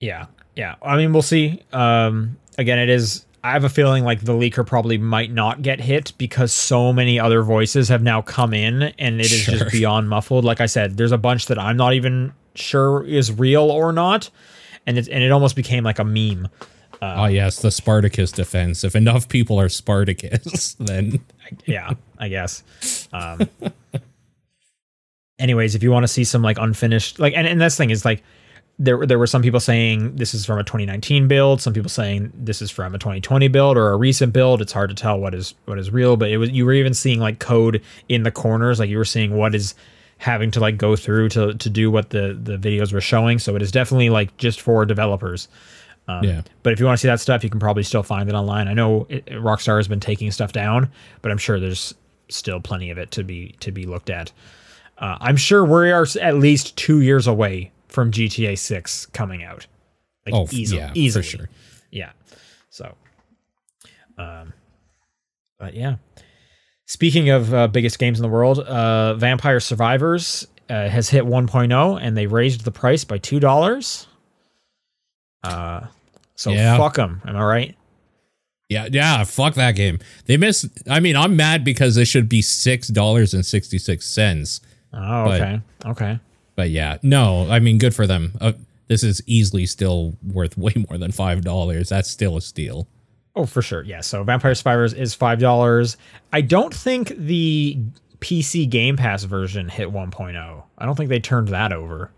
[0.00, 0.26] Yeah.
[0.56, 0.76] Yeah.
[0.82, 1.62] I mean, we'll see.
[1.72, 5.80] Um again, it is I have a feeling like the leaker probably might not get
[5.80, 9.58] hit because so many other voices have now come in and it is Sure.
[9.58, 10.44] just beyond muffled.
[10.44, 14.30] Like I said, there's a bunch that I'm not even sure is real or not.
[14.86, 16.48] And it and it almost became like a meme.
[17.02, 18.84] Oh yes, the Spartacus defense.
[18.84, 21.20] If enough people are Spartacus, then
[21.66, 22.62] yeah, I guess.
[23.12, 23.48] Um,
[25.38, 28.04] anyways, if you want to see some like unfinished, like, and, and this thing is
[28.04, 28.22] like,
[28.80, 32.32] there there were some people saying this is from a 2019 build, some people saying
[32.32, 34.62] this is from a 2020 build or a recent build.
[34.62, 36.94] It's hard to tell what is what is real, but it was you were even
[36.94, 39.74] seeing like code in the corners, like you were seeing what is
[40.18, 43.40] having to like go through to to do what the the videos were showing.
[43.40, 45.48] So it is definitely like just for developers.
[46.08, 46.42] Um, Yeah.
[46.62, 48.66] But if you want to see that stuff, you can probably still find it online.
[48.66, 50.90] I know it, Rockstar has been taking stuff down,
[51.22, 51.94] but I'm sure there's
[52.28, 54.32] still plenty of it to be to be looked at.
[54.96, 59.66] Uh, I'm sure we are at least two years away from GTA 6 coming out.
[60.26, 61.22] Like oh easily, yeah, easily.
[61.22, 61.48] for sure.
[61.90, 62.10] Yeah.
[62.70, 62.94] So,
[64.16, 64.52] um,
[65.58, 65.96] but yeah.
[66.86, 71.98] Speaking of uh, biggest games in the world, uh, Vampire Survivors uh, has hit 1.0
[72.02, 74.06] and they raised the price by two dollars.
[75.44, 75.86] Uh,
[76.38, 76.76] so Yeah.
[76.78, 77.20] fuck them.
[77.26, 77.74] Am I right?
[78.68, 79.98] Yeah, yeah, fuck that game.
[80.26, 84.06] They miss I mean, I'm mad because it should be six dollars and sixty six
[84.06, 84.60] cents.
[84.92, 85.60] Oh, But- okay.
[85.86, 86.20] okay.
[86.56, 88.32] But yeah, no, I mean, good for them.
[88.40, 88.52] Uh,
[88.88, 91.88] this is easily still worth way more than five dollars.
[91.90, 92.86] That's still a steal.
[93.36, 93.82] Oh, for sure.
[93.84, 94.00] Yeah.
[94.00, 95.96] So Vampire Survivors is five dollars.
[96.32, 97.78] I don't think the
[98.20, 100.62] PC Game Pass version hit 1.0.
[100.76, 102.10] I don't think they turned that over.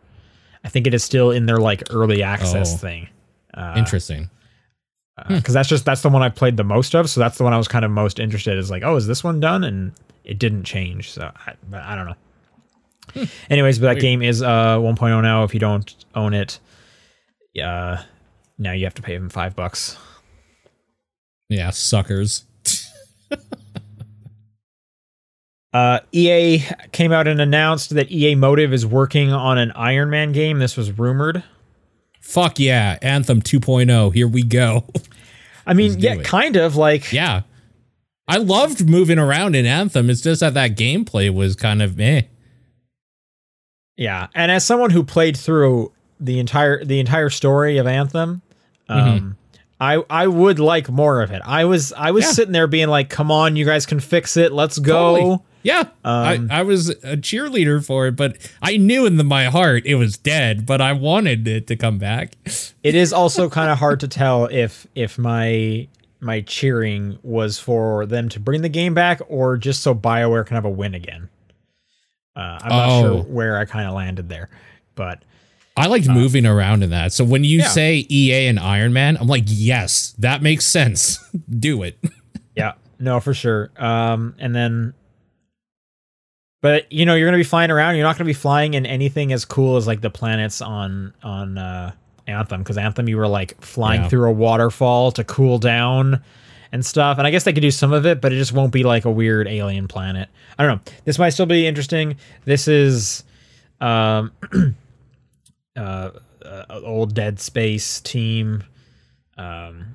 [0.65, 2.77] I think it is still in their like early access Oh.
[2.79, 3.09] thing.
[3.55, 4.31] Uh, Interesting.
[5.29, 7.11] because that's just that's the one I played the most of.
[7.11, 8.57] So that's the one I was kind of most interested.
[8.59, 9.65] Is like, oh, is this one done?
[9.65, 9.93] And
[10.25, 11.11] it didn't change.
[11.11, 13.27] So I, but I don't know.
[13.51, 15.45] Anyways, but that game is uh 1.0 now.
[15.45, 16.59] If you don't own it,
[17.63, 18.03] uh,
[18.59, 19.97] now you have to pay them five bucks.
[21.49, 22.45] Yeah, suckers.
[25.73, 30.33] Uh, EA came out and announced that EA Motive is working on an Iron Man
[30.33, 30.59] game.
[30.59, 31.45] This was rumored.
[32.31, 34.15] Fuck yeah, Anthem 2.0.
[34.15, 34.85] Here we go.
[35.67, 37.43] I mean, Let's yeah, kind of like yeah.
[38.29, 40.09] I loved moving around in Anthem.
[40.09, 42.23] It's just that that gameplay was kind of eh.
[43.97, 48.43] Yeah, and as someone who played through the entire the entire story of Anthem,
[48.89, 49.31] um, Mm-hmm.
[49.81, 51.43] I I would like more of it.
[51.45, 52.31] I was I was Yeah.
[52.33, 54.53] sitting there being like, "Come on, you guys can fix it.
[54.53, 55.39] Let's go." Totally.
[55.63, 59.45] Yeah, Um, I, I was a cheerleader for it, but I knew in the, my
[59.47, 60.65] heart it was dead.
[60.65, 62.35] But I wanted it to come back.
[62.83, 65.87] It is also kind of hard to tell if if my
[66.19, 70.55] my cheering was for them to bring the game back or just so BioWare can
[70.55, 71.29] have a win again.
[72.35, 73.01] Uh, I'm not Oh.
[73.03, 74.49] sure where I kind of landed there,
[74.95, 75.23] but
[75.77, 77.13] I liked moving around in that.
[77.13, 77.69] So when you Uh, Yeah.
[77.69, 81.19] say EA and Iron Man, I'm like, yes, that makes sense.
[81.59, 81.99] Do it.
[82.57, 83.71] Yeah, no, for sure.
[83.77, 84.95] Um, and then,
[86.61, 87.97] but you know, you're gonna be flying around.
[87.97, 91.59] You're not gonna be flying in anything as cool as like the planets on on
[91.59, 91.93] uh,
[92.27, 94.09] Anthem, because Anthem you were like flying Yeah.
[94.09, 96.23] through a waterfall to cool down
[96.73, 97.19] and stuff.
[97.19, 99.05] And I guess they could do some of it, but it just won't be like
[99.05, 100.29] a weird alien planet.
[100.59, 100.93] I don't know.
[101.05, 102.17] This might still be interesting.
[102.45, 103.25] This is,
[103.81, 104.31] um,
[105.77, 106.11] uh,
[106.45, 108.63] uh, old Dead Space team.
[109.37, 109.95] Um,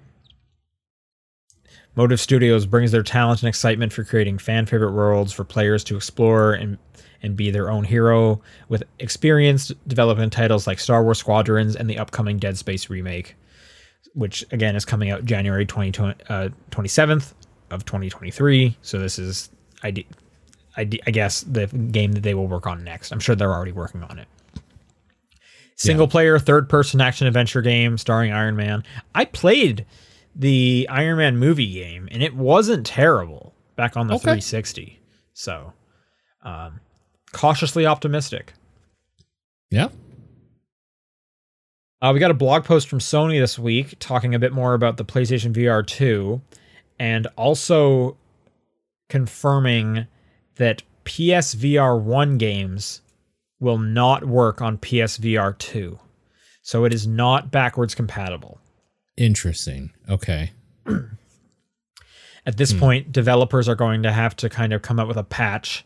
[1.95, 5.95] Motive Studios brings their talent and excitement for creating fan favorite worlds for players to
[5.95, 6.77] explore and
[7.23, 11.97] and be their own hero with experienced development titles like Star Wars Squadrons and the
[11.97, 13.36] upcoming Dead Space remake,
[14.13, 17.34] which again is coming out January 20, uh, 27th
[17.71, 18.77] of 2023.
[18.81, 19.49] So this is
[19.84, 20.05] I
[20.77, 23.12] I guess the game that they will work on next.
[23.12, 24.27] I'm sure they're already working on it.
[25.77, 28.84] Single player third person action adventure game starring Iron Man.
[29.13, 29.86] I played
[30.35, 34.23] the Iron Man movie game and it wasn't terrible back on the Okay.
[34.23, 34.99] 360.
[35.33, 35.73] So,
[36.43, 36.79] um,
[37.31, 38.53] cautiously optimistic.
[39.71, 39.89] Yeah.
[42.01, 44.97] Uh, we got a blog post from Sony this week talking a bit more about
[44.97, 46.41] the PlayStation VR 2
[46.99, 48.17] and also
[49.09, 50.07] confirming
[50.55, 53.01] that PSVR 1 games
[53.59, 55.97] will not work on PSVR 2.
[56.61, 58.59] So it is not backwards compatible.
[59.17, 59.91] Interesting.
[60.10, 60.51] Okay.
[62.45, 65.23] At this point, developers are going to have to kind of come up with a
[65.23, 65.84] patch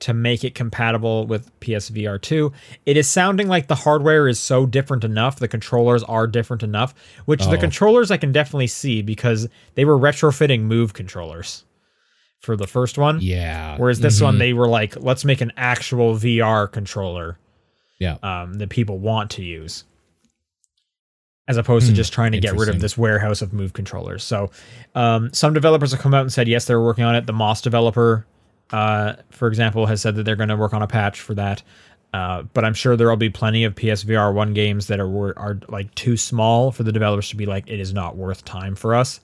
[0.00, 2.52] to make it compatible with PSVR 2.
[2.86, 6.94] It is sounding like the hardware is so different enough, the controllers are different enough,
[7.26, 7.60] which the Oh.
[7.60, 11.64] controllers I can definitely see because they were retrofitting Move controllers
[12.40, 13.18] for the first one.
[13.20, 13.76] Yeah.
[13.76, 14.22] Whereas this Mhm.
[14.22, 17.38] one, they were like, let's make an actual VR controller
[17.98, 18.16] Yeah.
[18.22, 19.84] um, that people want to use,
[21.50, 24.22] as opposed to Hmm, just trying to get rid of this warehouse of Move controllers.
[24.22, 24.50] So,
[24.94, 27.26] um, some developers have come out and said yes, they're working on it.
[27.26, 28.24] The Moss developer,
[28.70, 31.62] uh, for example, has said that they're going to work on a patch for that.
[32.14, 35.58] Uh, but I'm sure there will be plenty of PSVR one games that are are
[35.68, 38.94] like too small for the developers to be like, it is not worth time for
[38.94, 39.20] us.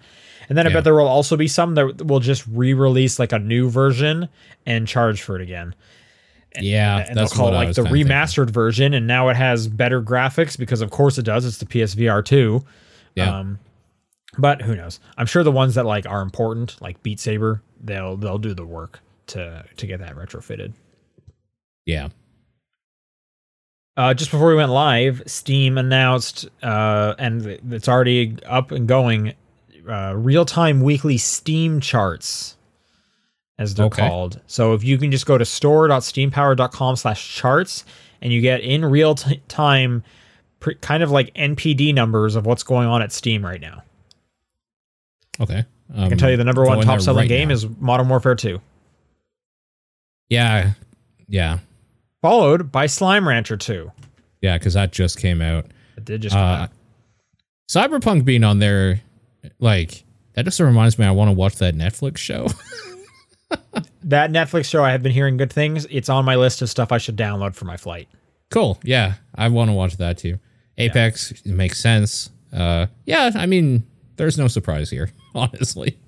[0.49, 0.75] And then I Yeah.
[0.77, 4.29] bet there will also be some that will just re-release like a new version
[4.67, 5.75] and charge for it again
[6.61, 6.99] Yeah.
[6.99, 10.03] and they'll that's call what it like the remastered version and now it has better
[10.03, 12.65] graphics because of course it does it's the psvr 2
[13.15, 13.39] Yeah.
[13.39, 13.59] um
[14.39, 18.17] but who knows i'm sure the ones that like are important like beat saber they'll
[18.17, 20.73] they'll do the work to to get that retrofitted
[21.85, 22.09] yeah.
[23.97, 29.35] uh, just before we went live, Steam announced, uh, and it's already up and going,
[29.89, 32.56] uh, real-time weekly Steam charts,
[33.59, 34.07] as they're Okay.
[34.09, 34.41] called.
[34.47, 37.85] So if you can just go to store.steampowered.com slash charts,
[38.23, 40.03] and you get in real t- time,
[40.81, 43.83] kind of like NPD numbers of what's going on at Steam right now.
[45.41, 45.65] Okay.
[45.95, 47.55] Um, I can tell you the number one top-selling right game now.
[47.55, 48.61] is Modern Warfare 2,
[50.29, 50.73] Yeah.
[51.29, 51.59] Yeah.
[52.23, 53.93] followed by Slime Rancher 2.
[54.41, 54.59] Yeah.
[54.59, 55.67] Because that just came out.
[55.97, 56.71] It did just come Uh, out.
[57.71, 59.01] Cyberpunk being on there,
[59.59, 60.05] like
[60.35, 61.05] that just reminds me.
[61.07, 62.47] I want to watch that Netflix show.
[64.03, 65.85] That Netflix show, I have been hearing good things.
[65.91, 68.09] It's on my list of stuff I should download for my flight.
[68.51, 68.79] cool.
[68.85, 70.39] Yeah, I want to watch that too.
[70.79, 72.31] Apex it makes sense.
[72.53, 73.31] Uh, yeah.
[73.35, 73.85] I mean,
[74.17, 75.99] there's no surprise here, honestly.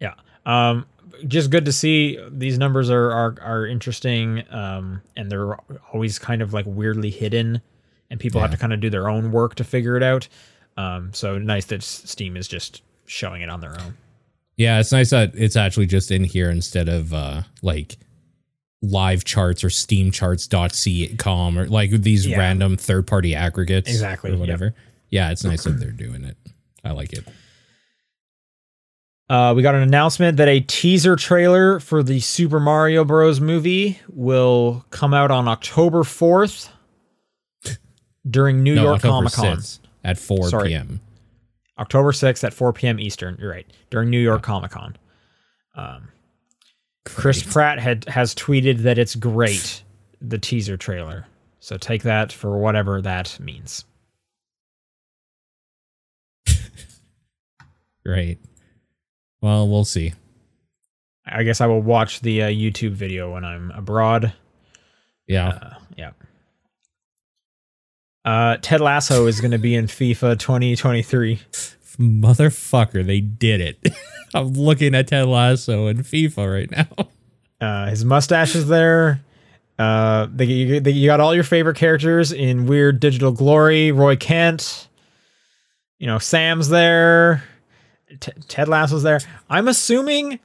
[0.00, 0.14] Yeah.
[0.44, 0.84] Um,
[1.26, 4.44] just good to see these numbers are are, are interesting.
[4.50, 5.56] Um, and they're
[5.92, 7.60] always kind of like weirdly hidden,
[8.10, 10.28] and people have to kind of do their own work to figure it out.
[10.76, 13.96] Um, so nice that Steam is just showing it on their own.
[14.58, 17.96] Yeah, it's nice that it's actually just in here instead of uh like
[18.82, 22.38] live charts or steamcharts.com or like these Yeah.
[22.38, 24.40] random third party aggregates Exactly, or yep.
[24.40, 24.74] whatever.
[25.10, 26.36] Yeah, it's nice that they're doing it.
[26.84, 27.24] I like it.
[29.30, 33.40] Uh, we got an announcement that a teaser trailer for the Super Mario Bros.
[33.40, 36.70] movie will come out on October 4th
[38.30, 39.58] during New no, York Comic Con.
[40.02, 40.68] at 4 Sorry.
[40.70, 41.00] p.m.
[41.78, 42.98] October 6th at 4 p.m.
[42.98, 43.36] Eastern.
[43.40, 43.66] You're right.
[43.90, 44.96] During New York Comic Con.
[45.74, 46.08] Um,
[47.04, 49.82] Chris Pratt had has tweeted that it's great,
[50.20, 51.26] the teaser trailer.
[51.60, 53.84] So take that for whatever that means.
[58.04, 58.38] Great.
[59.40, 60.14] Well, we'll see.
[61.26, 64.32] I guess I will watch the uh, YouTube video when I'm abroad.
[65.26, 65.48] Yeah.
[65.48, 66.10] Uh, yeah.
[68.28, 71.40] Uh, Ted Lasso is going to be in FIFA 2023.
[71.98, 73.88] Motherfucker, they did it.
[74.34, 77.08] I'm looking at Ted Lasso in FIFA right now.
[77.58, 79.22] Uh, his mustache is there.
[79.78, 83.92] Uh, they, you, they, you got all your favorite characters in weird digital glory.
[83.92, 84.88] Roy Kent,
[85.98, 87.42] you know, Sam's there.
[88.20, 89.20] T- Ted Lasso's there.
[89.48, 90.38] I'm assuming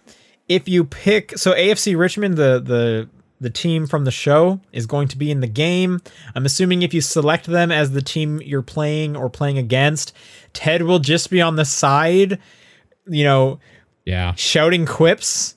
[0.47, 3.09] if you pick so AFC Richmond, the the
[3.43, 6.01] the team from the show is going to be in the game.
[6.33, 10.15] I'm assuming if you select them as the team you're playing or playing against,
[10.53, 12.39] Ted will just be on the side,
[13.07, 13.59] you know,
[14.05, 14.33] Yeah.
[14.35, 15.55] shouting quips.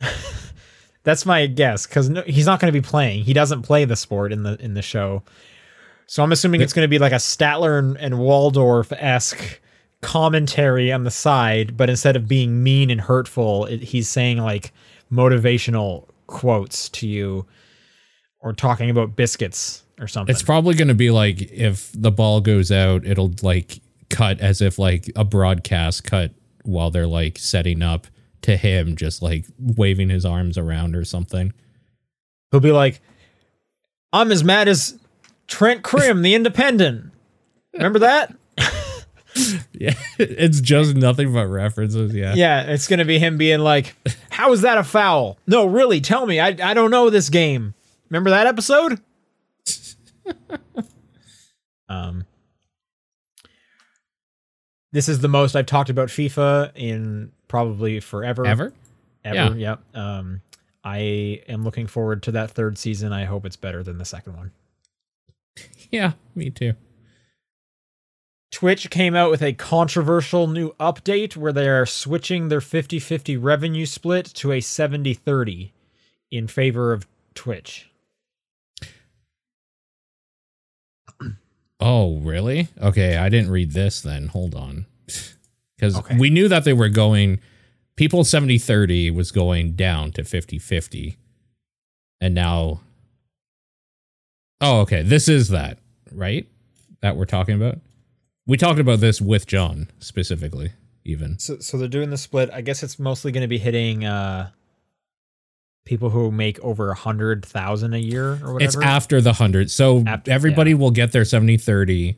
[1.04, 3.22] That's my guess because no, he's not going to be playing.
[3.24, 5.22] He doesn't play the sport in the in the show,
[6.06, 9.60] so I'm assuming it's going to be like a Statler and, and Waldorf esque
[10.02, 14.72] commentary on the side, but instead of being mean and hurtful, it, he's saying like
[15.12, 17.46] motivational quotes to you,
[18.40, 20.32] or talking about biscuits or something.
[20.32, 24.60] It's probably going to be like if the ball goes out, it'll like cut as
[24.60, 28.06] if like a broadcast cut while they're like setting up
[28.42, 31.52] to him, just like waving his arms around or something.
[32.50, 33.00] He'll be like,
[34.12, 34.98] "I'm as mad as
[35.48, 37.12] Trent Crimm, the Independent."
[37.72, 38.34] Remember that?
[39.78, 39.94] Yeah.
[40.18, 42.14] it's just nothing but references.
[42.14, 42.34] Yeah.
[42.34, 43.94] Yeah, it's gonna be him being like,
[44.30, 46.40] "How is that a foul?" No, really, tell me.
[46.40, 47.74] I I don't know this game.
[48.10, 49.00] Remember that episode?
[51.88, 52.24] um,
[54.92, 58.46] this is the most I've talked about FIFA in probably forever.
[58.46, 58.72] Ever?
[59.24, 59.56] ever.
[59.56, 59.80] Yep.
[59.94, 60.40] Um,
[60.84, 63.12] I am looking forward to that third season.
[63.12, 64.52] I hope it's better than the second one.
[65.92, 66.12] Yeah.
[66.34, 66.72] Me too.
[68.56, 73.36] Twitch came out with a controversial new update where they are switching their 50 50
[73.36, 75.74] revenue split to a 70 30
[76.30, 77.90] in favor of Twitch.
[81.78, 82.68] Oh, really?
[82.80, 83.18] Okay.
[83.18, 84.28] I didn't read this then.
[84.28, 84.86] Hold on.
[85.76, 86.16] Because Okay.
[86.16, 87.38] we knew that they were going,
[87.96, 91.18] people 70 30 was going down to 50 50.
[92.22, 92.80] And now,
[94.62, 95.02] oh, okay.
[95.02, 95.76] This is that,
[96.10, 96.48] right?
[97.02, 97.78] That we're talking about?
[98.46, 100.72] We talked about this with John specifically,
[101.04, 101.38] even.
[101.38, 102.50] So, so they're doing the split.
[102.52, 104.50] I guess it's mostly going to be hitting uh,
[105.84, 108.60] people who make over a hundred thousand a year or whatever.
[108.60, 109.70] It's after the 100.
[109.70, 110.76] So After- everybody yeah.
[110.76, 112.16] will get their 70 30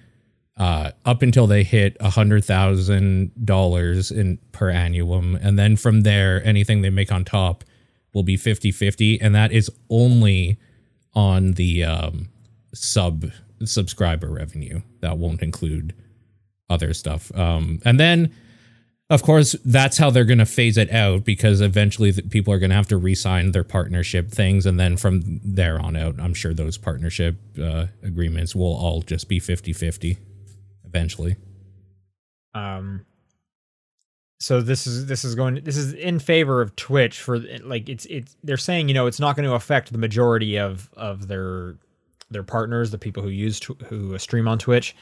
[0.57, 5.39] uh, up until they hit a $100,000 in per annum.
[5.41, 7.63] And then from there, anything they make on top
[8.13, 9.21] will be 50 50.
[9.21, 10.59] And that is only
[11.15, 12.29] on the um,
[12.75, 13.27] sub
[13.65, 14.83] subscriber revenue.
[15.01, 15.95] That won't include
[16.71, 17.35] other stuff.
[17.37, 18.33] Um, and then,
[19.11, 22.71] of course, that's how they're going to phase it out because eventually people are going
[22.71, 26.53] to have to re-sign their partnership things, and then from there on out, I'm sure
[26.53, 30.19] those partnership uh, agreements will all just be 50-50
[30.85, 31.37] eventually.
[32.55, 33.05] um
[34.41, 38.07] so this is this is going this is in favor of Twitch for like it's
[38.07, 41.75] it's they're saying you know it's not going to affect the majority of of their
[42.31, 44.95] their partners the people who use who stream on Twitch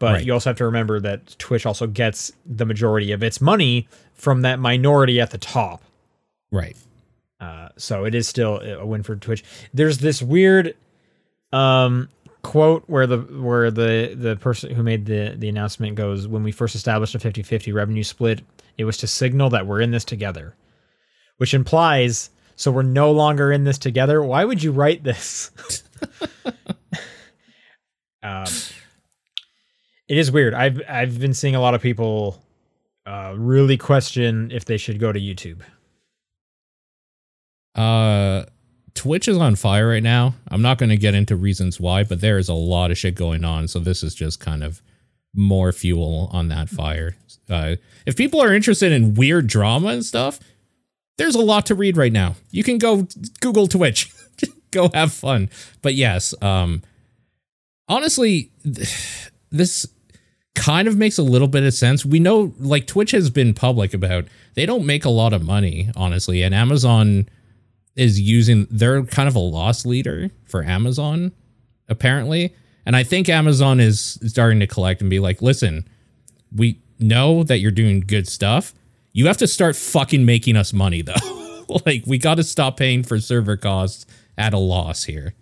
[0.00, 0.24] but Right.
[0.26, 4.40] you also have to remember that Twitch also gets the majority of its money from
[4.42, 5.82] that minority at the top
[6.50, 6.76] Right.
[7.38, 9.44] uh, so it is still a win for Twitch.
[9.72, 10.74] There's this weird
[11.52, 12.08] um,
[12.42, 16.52] quote where the where the the person who made the the announcement goes, "When we
[16.52, 18.40] first established a 50-50 revenue split,
[18.78, 20.54] it was to signal that we're in this together,"
[21.38, 24.22] which implies so we're no longer in this together.
[24.22, 25.50] Why would you write this?
[28.22, 28.44] um,
[30.10, 30.54] it is weird.
[30.54, 32.42] I've I've been seeing a lot of people
[33.06, 35.60] uh, really question if they should go to YouTube.
[37.76, 38.44] Uh,
[38.94, 40.34] Twitch is on fire right now.
[40.48, 43.14] I'm not going to get into reasons why, but there is a lot of shit
[43.14, 43.68] going on.
[43.68, 44.82] So this is just kind of
[45.32, 47.14] more fuel on that fire.
[47.48, 50.40] Uh, if people are interested in weird drama and stuff,
[51.18, 52.34] there's a lot to read right now.
[52.50, 53.06] You can go
[53.40, 54.12] Google Twitch,
[54.72, 55.50] go have fun.
[55.82, 56.82] But yes, um,
[57.88, 58.50] honestly,
[59.50, 59.86] this
[60.60, 62.04] kind of makes a little bit of sense.
[62.04, 65.90] We know, like, Twitch has been public about they don't make a lot of money,
[65.96, 67.26] honestly, and Amazon
[67.96, 71.32] is using they're kind of a loss leader for Amazon,
[71.88, 72.54] apparently.
[72.84, 75.88] And I think Amazon is starting to collect and be like, listen,
[76.54, 78.74] we know that you're doing good stuff.
[79.12, 81.64] You have to start fucking making us money though.
[81.86, 84.04] like we got to stop paying for server costs
[84.36, 85.34] at a loss here.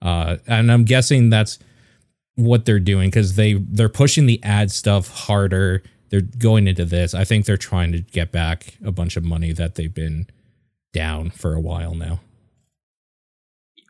[0.00, 1.58] Uh, and I'm guessing that's
[2.36, 5.82] what they're doing because they they're pushing the ad stuff harder.
[6.10, 7.14] They're going into this.
[7.14, 10.26] I think they're trying to get back a bunch of money that they've been
[10.92, 12.20] down for a while now.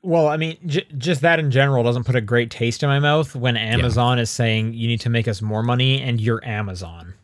[0.05, 2.99] Well, I mean, j- just that in general doesn't put a great taste in my
[2.99, 4.23] mouth when Amazon yeah.
[4.23, 7.15] is saying you need to make us more money and you're Amazon.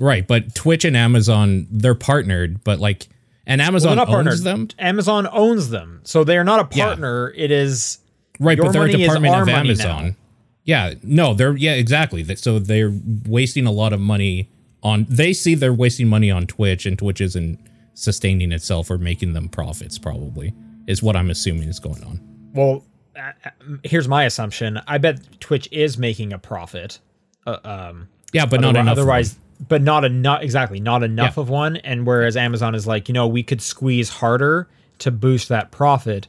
[0.00, 3.08] Right, but Twitch and Amazon they're partnered, but like
[3.46, 4.38] and Amazon well, owns partnered.
[4.40, 4.68] them.
[4.78, 7.32] Amazon owns them, so they are not a partner.
[7.34, 7.44] Yeah.
[7.44, 7.98] It is
[8.40, 10.16] right, but they're a department of Amazon.
[10.64, 12.24] Yeah, no, they're yeah exactly.
[12.36, 12.92] So they're
[13.26, 14.48] wasting a lot of money
[14.82, 15.06] on.
[15.08, 17.58] They see they're wasting money on Twitch, and Twitch isn't
[17.94, 19.98] sustaining itself or making them profits.
[19.98, 20.54] Probably
[20.86, 22.20] is what I'm assuming is going on.
[22.54, 22.84] Well,
[23.16, 23.50] uh, uh
[23.82, 24.80] here's my assumption.
[24.86, 26.98] I bet Twitch is making a profit.
[27.46, 28.92] Uh, um, yeah, but not enough.
[28.92, 31.42] Otherwise, but not enough exactly not enough yeah.
[31.42, 34.68] of one and whereas amazon is like you know we could squeeze harder
[34.98, 36.26] to boost that profit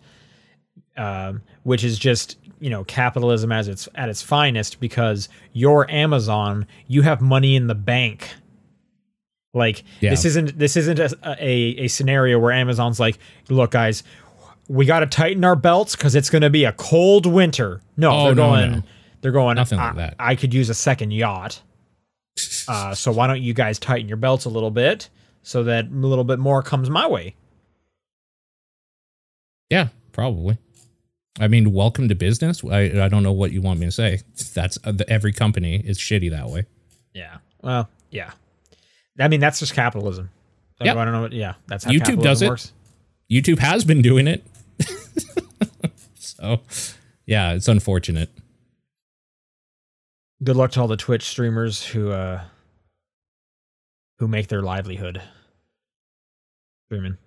[0.97, 6.65] um, which is just you know capitalism as its at its finest because you're amazon
[6.87, 8.33] you have money in the bank
[9.53, 10.09] like yeah.
[10.09, 11.09] this isn't this isn't a,
[11.39, 11.51] a,
[11.83, 13.17] a scenario where amazon's like
[13.49, 14.03] look guys
[14.67, 18.11] we got to tighten our belts because it's going to be a cold winter no
[18.11, 18.83] oh, they're no, going no.
[19.21, 21.61] they're going nothing like that I could use a second yacht
[22.67, 25.09] uh, so why don't you guys tighten your belts a little bit
[25.45, 27.35] so that a little bit more comes my way?
[29.69, 30.57] Yeah, probably.
[31.39, 32.63] I mean, welcome to business.
[32.63, 34.21] I, I don't know what you want me to say.
[34.53, 36.65] That's uh, every company is shitty that way.
[37.13, 37.37] Yeah.
[37.61, 38.31] Well, yeah.
[39.19, 40.29] I mean, that's just capitalism.
[40.81, 40.91] yeah.
[40.91, 41.21] I don't know.
[41.21, 41.55] What, yeah.
[41.67, 42.49] That's how YouTube does it.
[42.49, 42.71] Works.
[43.29, 44.45] YouTube has been doing it.
[46.15, 46.61] so,
[47.25, 48.29] yeah, it's unfortunate
[50.43, 52.41] good luck to all the Twitch streamers who uh
[54.19, 55.21] who make their livelihood
[56.85, 57.17] streaming.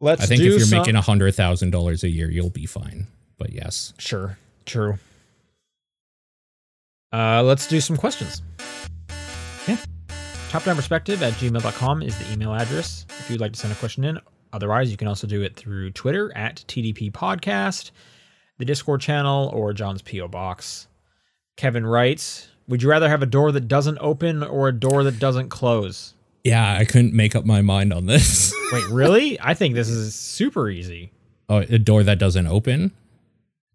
[0.00, 0.22] Let's.
[0.22, 0.78] I think if you're some...
[0.78, 3.06] making a hundred thousand dollars a year, you'll be fine.
[3.38, 4.98] But yes, sure, true.
[7.12, 8.42] Uh, let's do some questions.
[9.66, 9.78] Yeah.
[10.50, 13.76] Top down perspective at gmail.com is the email address if you'd like to send a
[13.76, 14.18] question in.
[14.52, 17.90] Otherwise, you can also do it through Twitter at TDP Podcast
[18.58, 20.28] the Discord channel or John's P.O.
[20.28, 20.88] Box.
[21.56, 25.18] Kevin writes, Would you rather have a door that doesn't open or a door that
[25.18, 26.14] doesn't close?
[26.46, 28.54] Yeah, I couldn't make up my mind on this.
[28.72, 29.40] Wait, really?
[29.40, 31.10] I think this is super easy.
[31.48, 32.92] Oh, a door that doesn't open?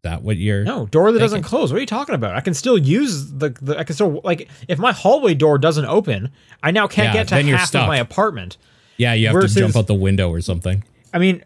[0.03, 1.21] That what you're No, door that thinking?
[1.21, 1.71] doesn't close.
[1.73, 2.35] What are you talking about?
[2.35, 5.85] I can still use the, the I can still like if my hallway door doesn't
[5.85, 6.31] open,
[6.63, 8.57] I now can't yeah, get to half of my apartment.
[8.95, 10.83] Yeah, you have versus, to jump out the window or something.
[11.13, 11.43] I mean,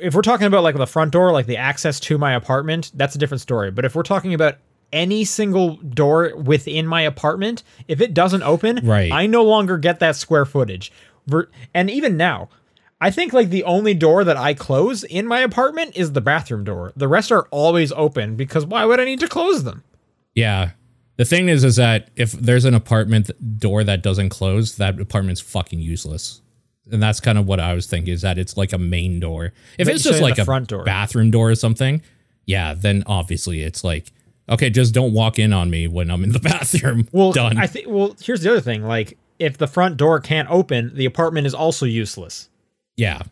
[0.00, 3.14] if we're talking about like the front door, like the access to my apartment, that's
[3.14, 3.70] a different story.
[3.70, 4.56] But if we're talking about
[4.94, 9.12] any single door within my apartment, if it doesn't open, right.
[9.12, 10.90] I no longer get that square footage.
[11.74, 12.48] And even now,
[13.00, 16.64] I think like the only door that I close in my apartment is the bathroom
[16.64, 16.92] door.
[16.96, 19.82] The rest are always open because why would I need to close them?
[20.34, 20.70] Yeah.
[21.16, 25.40] The thing is, is that if there's an apartment door that doesn't close, that apartment's
[25.40, 26.40] fucking useless
[26.90, 29.52] and that's kind of what I was thinking is that it's like a main door.
[29.78, 30.84] If but it's just like a front door.
[30.84, 32.02] bathroom door or something,
[32.46, 34.12] yeah, then obviously it's like
[34.48, 37.08] okay, just don't walk in on me when I'm in the bathroom.
[37.12, 37.58] Well, done.
[37.58, 37.86] I think.
[37.88, 41.54] Well, here's the other thing: like if the front door can't open, the apartment is
[41.54, 42.48] also useless.
[42.96, 43.22] Yeah.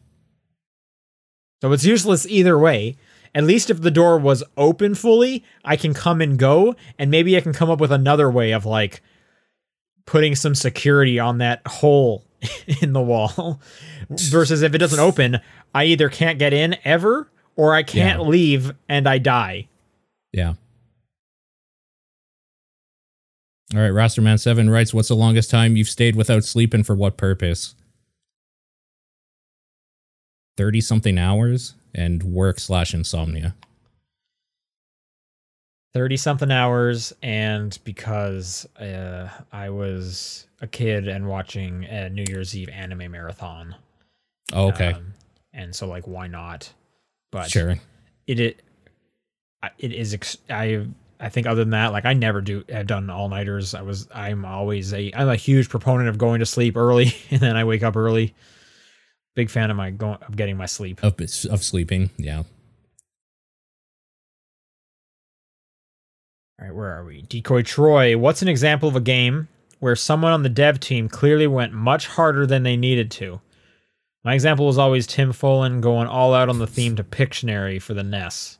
[1.61, 2.97] So it's useless either way.
[3.35, 7.37] At least if the door was open fully, I can come and go, and maybe
[7.37, 9.01] I can come up with another way of like
[10.05, 12.25] putting some security on that hole
[12.83, 13.61] in the wall
[14.11, 15.39] versus if it doesn't open,
[15.75, 18.27] I either can't get in ever or I can't yeah.
[18.27, 19.69] leave and I die.
[20.33, 20.55] Yeah.
[23.75, 27.17] All right, Rosterman7 writes, What's the longest time you've stayed without sleep and for what
[27.17, 27.75] purpose?
[30.59, 33.55] 30 something hours and work slash insomnia.
[35.95, 42.57] 30 something hours and because uh, I was a kid and watching a New Year's
[42.57, 43.75] Eve anime marathon.
[44.53, 44.93] Oh, okay.
[44.93, 45.15] Um,
[45.53, 46.73] and so like why not?
[47.31, 47.77] But sure.
[48.27, 48.63] It, it
[49.79, 50.15] it is.
[50.15, 50.87] Ex- I
[51.23, 53.75] I think other than that, like I never do have done all nighters.
[53.75, 57.41] I was I'm always a I'm a huge proponent of going to sleep early and
[57.41, 58.35] then I wake up early.
[59.37, 61.03] Big fan of my going of getting my sleep.
[61.03, 62.11] Of, of sleeping.
[62.19, 62.43] Yeah.
[66.61, 67.23] All right, where are we?
[67.23, 68.19] Decoy Troy.
[68.19, 69.49] What's an example of a game
[69.79, 73.41] where someone on the dev team clearly went much harder than they needed to?
[74.25, 77.95] My example was always Tim Follin going all out on the theme to Pictionary for
[77.95, 78.59] the NES.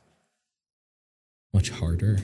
[1.53, 2.19] Much harder.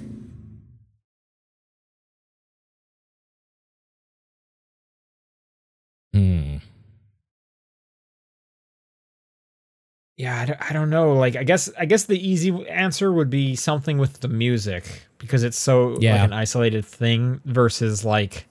[10.20, 11.14] Yeah, I don't, I don't know.
[11.14, 15.44] Like, I guess I guess the easy answer would be something with the music because
[15.44, 16.16] it's so Yeah.
[16.16, 18.46] like an isolated thing versus like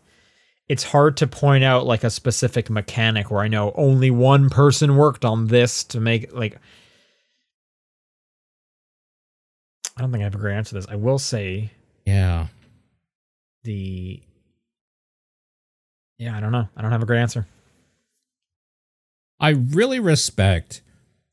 [0.67, 4.97] it's hard to point out like a specific mechanic where I know only one person
[4.97, 6.59] worked on this to make like
[9.97, 10.87] I don't think I have a great answer to this.
[10.89, 11.71] I will say
[12.07, 12.47] Yeah.
[13.65, 14.23] the
[16.17, 16.67] Yeah, I don't know.
[16.77, 17.47] I don't have a great answer.
[19.39, 20.81] I really respect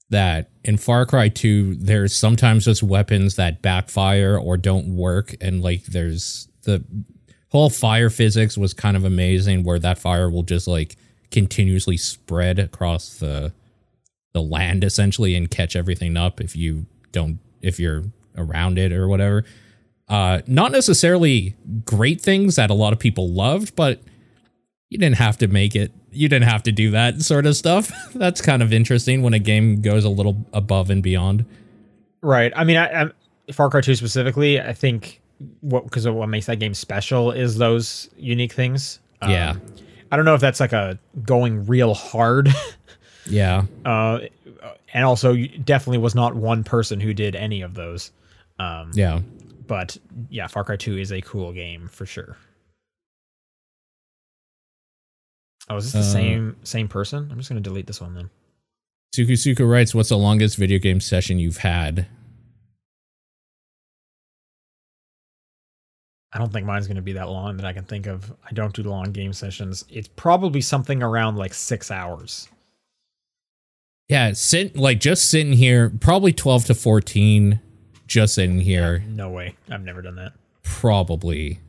[0.09, 5.35] that in Far Cry 2, there's sometimes just weapons that backfire or don't work.
[5.41, 6.83] And like there's the
[7.49, 10.95] whole fire physics was kind of amazing where that fire will just like
[11.31, 13.53] continuously spread across the
[14.33, 18.03] the land essentially and catch everything up if you don't if you're
[18.37, 19.43] around it or whatever.
[20.09, 24.01] Uh not necessarily great things that a lot of people loved, but
[24.89, 27.91] you didn't have to make it you didn't have to do that sort of stuff
[28.15, 31.45] that's kind of interesting when a game goes a little above and beyond
[32.25, 32.51] Right.
[32.55, 35.21] I mean, I, I Far Cry 2 specifically, I think
[35.61, 38.99] what because what makes that game special is those unique things.
[39.21, 39.55] Um, Yeah.
[40.11, 42.49] I don't know if that's like a going real hard.
[43.27, 44.21] yeah uh,
[44.93, 48.11] and also, definitely was not one person who did any of those.
[48.57, 49.19] Um, yeah
[49.67, 49.95] But
[50.31, 52.37] yeah, Far Cry 2 is a cool game for sure.
[55.69, 57.27] Oh, is this the Uh, same same person?
[57.31, 58.29] I'm just gonna delete this one then.
[59.15, 62.07] sukusuka writes what's the longest video game session you've had
[66.33, 68.29] I don't think mine's going to be that long that I can think of.
[68.45, 69.85] I don't do long game sessions.
[69.89, 72.49] It's probably something around like six hours.
[74.09, 77.59] yeah sit like just sitting here probably 12 to 14
[78.05, 79.55] just sitting here No way.
[79.71, 80.33] I've never done that.
[80.61, 81.59] probably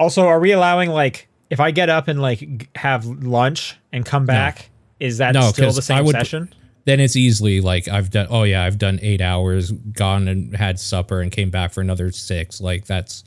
[0.00, 4.26] Also, are we allowing like if I get up and like have lunch and come
[4.26, 4.70] back,
[5.00, 6.52] is that No, still the same I would- session?
[6.86, 10.78] then it's easily like I've done oh yeah I've done 8 hours gone and had
[10.78, 13.24] supper and came back for another 6 like that's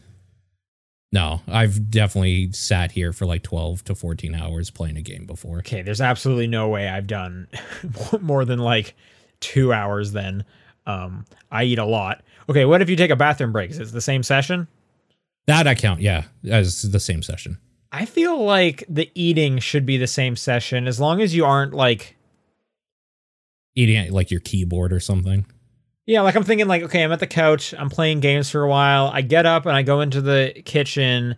[1.12, 5.58] no I've definitely sat here for like 12 to 14 hours playing a game before
[5.60, 7.48] Okay, there's absolutely no way I've done
[8.22, 8.96] more than like
[9.42, 10.12] two hours.
[10.14, 10.44] Then
[10.86, 12.24] um, I eat a lot.
[12.48, 13.72] Okay, what if you take a bathroom break?
[13.72, 14.68] Is it the same session?
[15.48, 17.58] that I count yeah as the same session
[17.92, 21.74] I feel like the eating should be the same session as long as you aren't
[21.74, 22.16] like
[23.76, 25.46] eating at like your keyboard or something
[26.06, 28.70] Yeah, like I'm thinking like, okay, I'm at the couch, I'm playing games for a
[28.70, 29.10] while.
[29.14, 31.36] I get up and I go into the kitchen.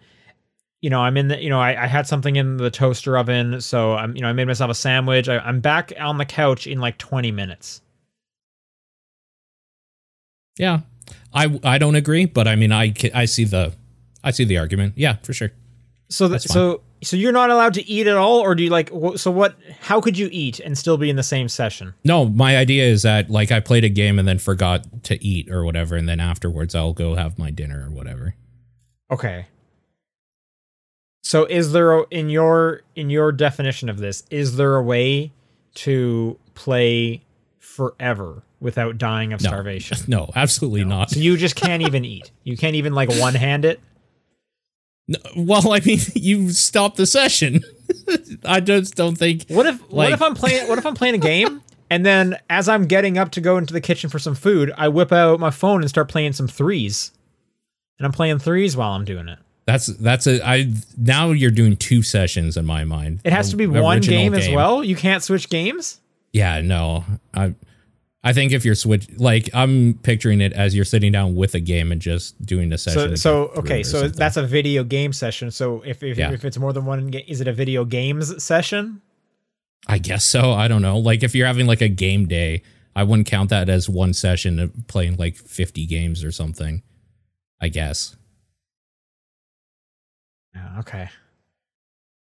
[0.81, 3.61] You know, I'm in the, you know, I, I had something in the toaster oven,
[3.61, 5.29] so I'm, you know, I made myself a sandwich.
[5.29, 7.81] I, I'm back on the couch in like 20 minutes.
[10.57, 10.81] Yeah,
[11.33, 13.73] I I don't agree, but I mean I I see the
[14.23, 14.93] I see the argument.
[14.95, 15.51] Yeah, for sure.
[16.11, 18.89] So, that, so, so you're not allowed to eat at all, or do you like?
[18.89, 19.55] wh- So what?
[19.79, 21.93] How could you eat and still be in the same session?
[22.03, 25.49] No, my idea is that like I played a game and then forgot to eat
[25.49, 28.35] or whatever, and then afterwards I'll go have my dinner or whatever.
[29.09, 29.45] Okay.
[31.23, 35.31] So is there a, in your in your definition of this is there a way
[35.75, 37.21] to play
[37.59, 39.47] forever without dying of No.
[39.49, 39.97] starvation?
[40.07, 41.11] No, absolutely not.
[41.11, 42.31] So you just can't even eat.
[42.43, 43.79] You can't even like one hand it.
[45.35, 47.63] Well, I mean, you stop the session.
[48.45, 49.45] I just don't think.
[49.47, 52.69] What if what if I'm playing what if I'm playing a game and then as
[52.69, 55.51] I'm getting up to go into the kitchen for some food, I whip out my
[55.51, 57.11] phone and start playing some threes.
[57.99, 59.37] And I'm playing threes while I'm doing it.
[59.65, 63.19] That's that's a I now you're doing two sessions in my mind.
[63.23, 64.83] It has to be one original game, as well.
[64.83, 65.99] You can't switch games?
[66.33, 67.03] Yeah, no.
[67.33, 67.53] I
[68.23, 71.59] I think if you're switch like I'm picturing it as you're sitting down with a
[71.59, 73.17] game and just doing the session.
[73.17, 74.17] so through okay, so something.
[74.19, 75.49] that's a video game session.
[75.49, 76.31] So if if, Yeah.
[76.31, 79.01] if it's more than one is it a video games session?
[79.87, 80.51] I guess so.
[80.51, 80.99] I don't know.
[80.99, 82.61] Like if you're having like a game day,
[82.95, 86.83] I wouldn't count that as one session of playing like 50 games or something.
[87.59, 88.15] I guess.
[90.79, 91.09] Okay.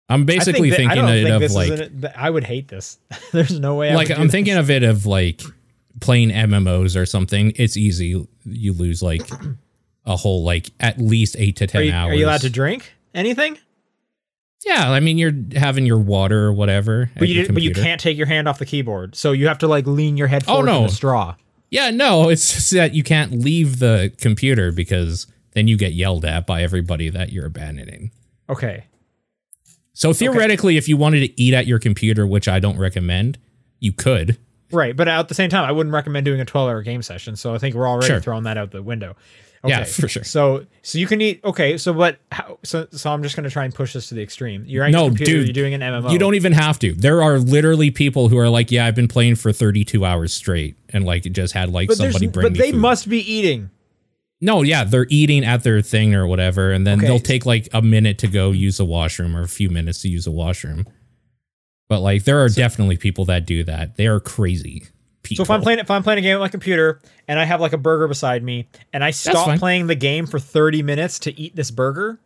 [0.08, 2.98] I'm basically think that- thinking think of like an- I would hate this.
[3.32, 3.90] There's no way.
[3.90, 4.60] I like I'm thinking this.
[4.64, 5.42] of it of like
[6.00, 8.26] playing MMOs or something, it's easy.
[8.44, 9.22] You lose like
[10.04, 12.12] a whole like at least eight to ten Are you, hours.
[12.12, 13.58] are you allowed to drink anything?
[14.66, 17.10] Yeah, I mean you're having your water or whatever.
[17.18, 19.68] But you but you can't take your hand off the keyboard, so you have to
[19.68, 20.82] like lean your head Oh, forward to no.
[20.86, 21.34] the straw.
[21.70, 26.24] Yeah, no, it's just that you can't leave the computer because then you get yelled
[26.24, 28.10] at by everybody that you're abandoning.
[28.48, 28.84] Okay.
[29.92, 33.36] So theoretically, if you wanted to eat at your computer, which I don't recommend,
[33.80, 34.38] you could.
[34.70, 37.36] Right, but at the same time, I wouldn't recommend doing a 12-hour game session.
[37.36, 38.20] So I think we're already Sure.
[38.20, 39.16] throwing that out the window.
[39.64, 39.70] Okay.
[39.70, 40.22] Yeah, for sure.
[40.22, 41.40] So, so you can eat.
[41.42, 42.18] Okay, so what?
[42.30, 44.62] How, so, so I'm just gonna try and push this to the extreme.
[44.66, 45.32] You're on No, your computer.
[45.32, 46.12] dude, You're doing an MMO.
[46.12, 46.92] You don't even have to.
[46.94, 50.76] There are literally people who are like, "Yeah, I've been playing for 32 hours straight,"
[50.90, 52.80] and like just had like But, somebody bring but they food.
[52.80, 53.70] must be eating.
[54.40, 57.08] No, yeah, they're eating at their thing or whatever, and then Okay.
[57.08, 60.08] they'll take like a minute to go use a washroom or a few minutes to
[60.08, 60.86] use a washroom.
[61.88, 63.96] But like, there are definitely people that do that.
[63.96, 64.84] They are crazy
[65.22, 65.44] people.
[65.44, 67.60] So if I'm playing, if I'm playing a game on my computer and I have
[67.60, 71.38] like a burger beside me, and I stop playing the game for 30 minutes to
[71.40, 72.18] eat this burger,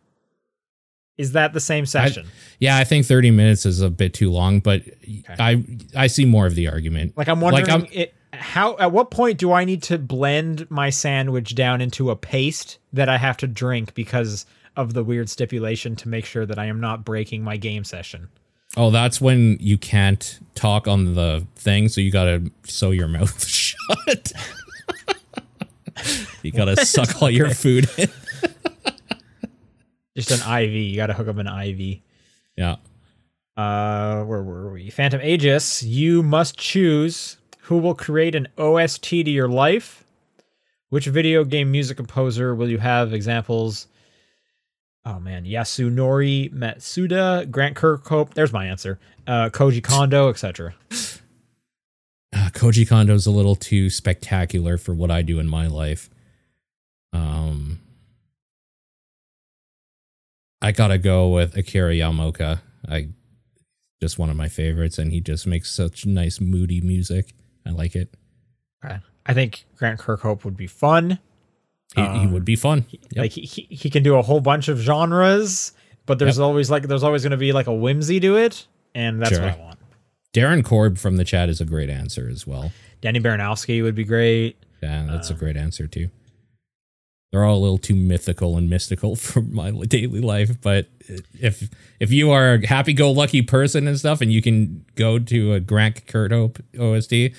[1.17, 2.27] is that the same session?
[2.59, 4.81] yeah, I think 30 minutes is a bit too long, but
[5.39, 5.63] I
[5.95, 7.15] I see more of the argument.
[7.17, 10.89] like I'm wondering, I'm- it, how at what point do I need to blend my
[10.89, 15.95] sandwich down into a paste that I have to drink because of the weird stipulation
[15.97, 18.29] to make sure that I am not breaking my game session?
[18.75, 23.43] Oh, that's when you can't talk on the thing, so you gotta sew your mouth
[23.47, 24.31] shut.
[26.41, 28.09] you gotta suck all your food in.
[30.15, 30.71] Just an IV.
[30.71, 31.99] You got to hook up an IV.
[32.55, 32.75] Yeah.
[33.57, 34.89] Uh, where were we?
[34.89, 35.81] Phantom Aegis.
[35.83, 40.03] You must choose who will create an OST to your life.
[40.89, 43.87] Which video game music composer will you have examples?
[45.05, 48.33] Oh man, Yasunori Mitsuda, Grant Kirkhope.
[48.33, 48.99] There's my answer.
[49.27, 50.73] Uh, Koji Kondo, etc.
[50.91, 56.09] Uh, Koji Kondo's a little too spectacular for what I do in my life.
[57.11, 57.79] Um,
[60.61, 62.61] I gotta go with Akira Yamaoka.
[62.87, 63.09] I
[64.01, 67.33] just one of my favorites, and he just makes such nice moody music.
[67.65, 68.15] I like it.
[69.25, 71.19] I think Grant Kirkhope would be fun.
[71.95, 72.85] He, he would be fun.
[72.89, 73.01] Yep.
[73.15, 75.73] Like he, he can do a whole bunch of genres,
[76.05, 78.65] but there's always like there's always going to be like a whimsy to it,
[78.95, 79.41] and that's Sure.
[79.41, 79.79] what I want.
[80.33, 82.71] Darren Korb from the chat is a great answer as well.
[83.01, 84.57] Danny Baranowski would be great.
[84.81, 85.35] Yeah, that's Uh.
[85.35, 86.09] a great answer too.
[87.31, 90.87] They're all a little too mythical and mystical for my daily life, but
[91.39, 91.69] if
[91.99, 96.05] if you are a happy-go-lucky person and stuff, and you can go to a Grant
[96.07, 97.35] Kirkhope OST,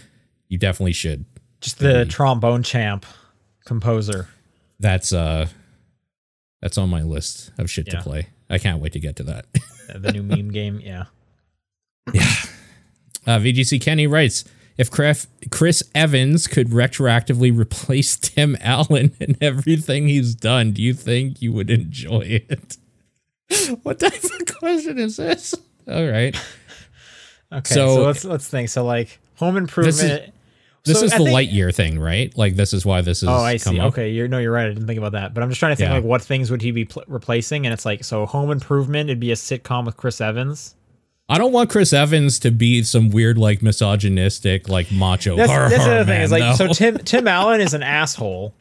[0.48, 1.24] you definitely should.
[1.60, 3.06] Just the trombone champ
[3.64, 4.28] composer.
[4.84, 5.48] That's uh,
[6.60, 7.96] that's on my list of shit Yeah.
[8.00, 8.26] to play.
[8.50, 9.46] I can't wait to get to that.
[9.94, 10.78] The new meme game.
[10.82, 11.04] Yeah.
[12.12, 12.22] Yeah.
[13.26, 14.44] Uh, VGC Kenny writes
[14.78, 20.92] If Chris, Chris Evans could retroactively replace Tim Allen in everything he's done, do you
[20.94, 22.76] think you would enjoy it?
[23.84, 25.54] what type of question is this?
[25.88, 26.34] All right.
[27.52, 27.74] Okay.
[27.74, 28.68] So- So, let's let's think.
[28.70, 30.32] So like home improvement.
[30.84, 32.36] This So is I the think- Lightyear thing, right?
[32.36, 33.28] Like, this is why this is.
[33.28, 33.78] Oh, I see.
[33.80, 33.86] up.
[33.92, 34.66] Okay, you're no, you're right.
[34.66, 35.32] I didn't think about that.
[35.32, 35.94] But I'm just trying to think Yeah.
[35.94, 37.64] like what things would he be pl- replacing?
[37.66, 39.08] And it's like so home improvement.
[39.08, 40.74] It'd be a sitcom with Chris Evans.
[41.26, 45.36] I don't want Chris Evans to be some weird, like, misogynistic, like, macho.
[45.36, 46.20] That's, har, that's the har other thing.
[46.20, 46.68] Is like man, so.
[46.74, 48.52] Tim Tim Allen is an asshole.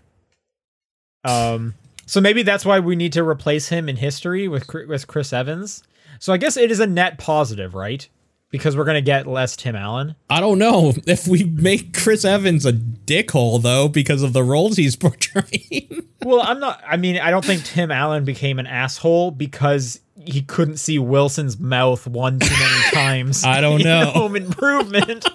[1.26, 1.74] Um.
[2.06, 5.84] So maybe that's why we need to replace him in history with with Chris Evans.
[6.20, 8.08] So I guess it is a net positive, right?
[8.54, 10.14] Because we're gonna get less Tim Allen.
[10.30, 14.78] I don't know if we make Chris Evans a dickhole, though, because of the roles
[14.78, 16.06] he's portraying.
[16.24, 16.80] Well, I'm not.
[16.88, 21.60] I mean, I don't think Tim Allen became an asshole because he couldn't see Wilson's
[21.60, 23.44] mouth one too many times.
[23.44, 24.06] I don't know.
[24.12, 25.26] Home Improvement.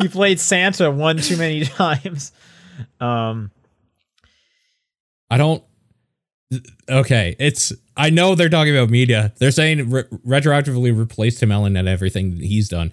[0.00, 2.30] he played Santa one too many times.
[3.00, 3.50] Um.
[5.28, 5.64] I don't.
[6.88, 7.72] Okay, it's.
[7.96, 9.32] I know they're talking about media.
[9.38, 12.90] They're saying re- retroactively replace Tim Allen and everything that he's done.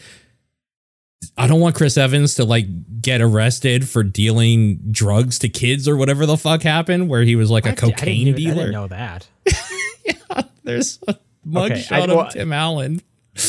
[1.37, 5.95] I don't want Chris Evans to like get arrested for dealing drugs to kids or
[5.97, 8.55] whatever the fuck happened, where he was like a I I cocaine I dealer.
[8.55, 9.27] didn't know that.
[10.05, 13.01] yeah, There's a mugshot I- well, of Tim Allen.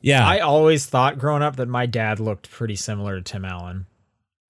[0.00, 3.44] yeah, I I, always thought growing up that my dad looked pretty similar to Tim
[3.44, 3.86] Allen.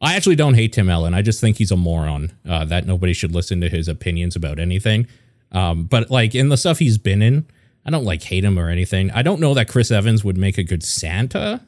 [0.00, 1.14] Actually don't hate Tim Allen.
[1.14, 2.32] I just think he's a moron.
[2.48, 5.06] Uh, that nobody should listen to his opinions about anything.
[5.52, 7.46] Um, but like in the stuff he's been in,
[7.84, 9.10] I don't like hate him or anything.
[9.10, 11.60] I don't know that Chris Evans would make a good Santa.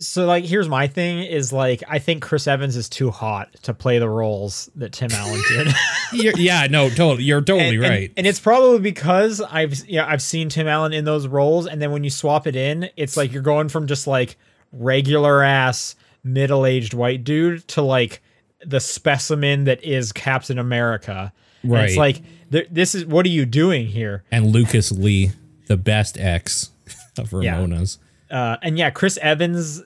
[0.00, 3.74] So like here's my thing is like I think Chris Evans is too hot to
[3.74, 5.68] play the roles that Tim Allen did.
[6.38, 7.24] Yeah, no, totally.
[7.24, 8.12] You're totally and, and- right.
[8.16, 11.90] And, it's probably because I've yeah, I've seen Tim Allen in those roles and then
[11.90, 14.36] when you swap it in, it's like you're going from just like
[14.72, 15.96] regular ass
[16.32, 18.20] middle aged white dude to like
[18.64, 21.32] the specimen that is Captain America.
[21.62, 22.22] And it's like
[22.52, 24.24] th- this is what are you doing here?
[24.30, 25.30] And Lucas Lee,
[25.66, 26.70] the best ex
[27.18, 27.56] of Yeah.
[27.56, 27.98] Ramona's.
[28.30, 29.82] Uh, and yeah, Chris Evans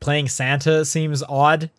[0.00, 1.70] playing Santa seems odd.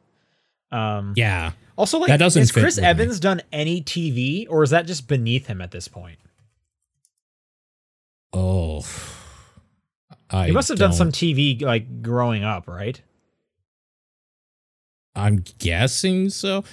[0.71, 1.51] Um, Yeah.
[1.75, 2.77] Also, like, That doesn't has Chris.
[2.77, 6.19] Evans done any TV, or is that just beneath him at this point?
[8.31, 8.85] Oh.
[10.29, 13.01] I He must have done don't- some TV like growing up, right?
[15.15, 16.63] I'm guessing so.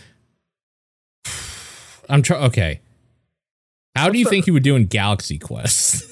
[2.08, 2.44] I'm trying.
[2.44, 2.80] Okay.
[3.94, 6.06] How do you What's think he would do in Galaxy Quest?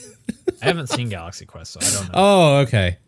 [0.63, 2.19] I haven't seen Galaxy Quest, so I don't know.
[2.19, 2.99] oh, okay.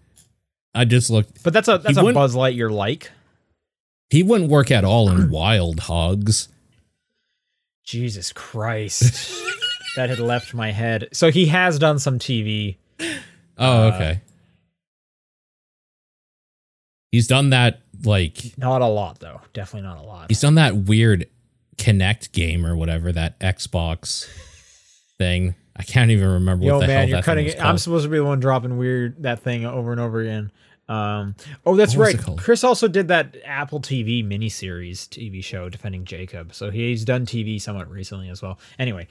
[0.74, 1.42] I just looked.
[1.42, 3.10] but that's a that's a Buzz Lightyear like.
[4.08, 6.48] He wouldn't work at all in Wild Hogs.
[7.84, 9.32] Jesus Christ,
[9.96, 11.08] that had left my head.
[11.12, 12.76] So he has done some TV.
[13.00, 14.20] Oh, Uh, okay.
[17.12, 19.40] He's done that like Not a lot though.
[19.52, 20.26] Definitely not a lot.
[20.28, 21.26] he's done that weird
[21.76, 24.28] Kinect game or whatever that Xbox
[25.18, 25.54] thing.
[25.76, 27.62] I can't even remember Yo what the man, hell you're that cutting it.
[27.64, 30.50] I'm supposed to be the one dropping weird that thing over and over again.
[30.90, 32.36] Um, oh, that's What right.
[32.36, 36.52] Chris also did that Apple TV miniseries TV show defending Jacob.
[36.52, 38.58] So he's done TV somewhat recently as well.
[38.78, 39.06] Anyway,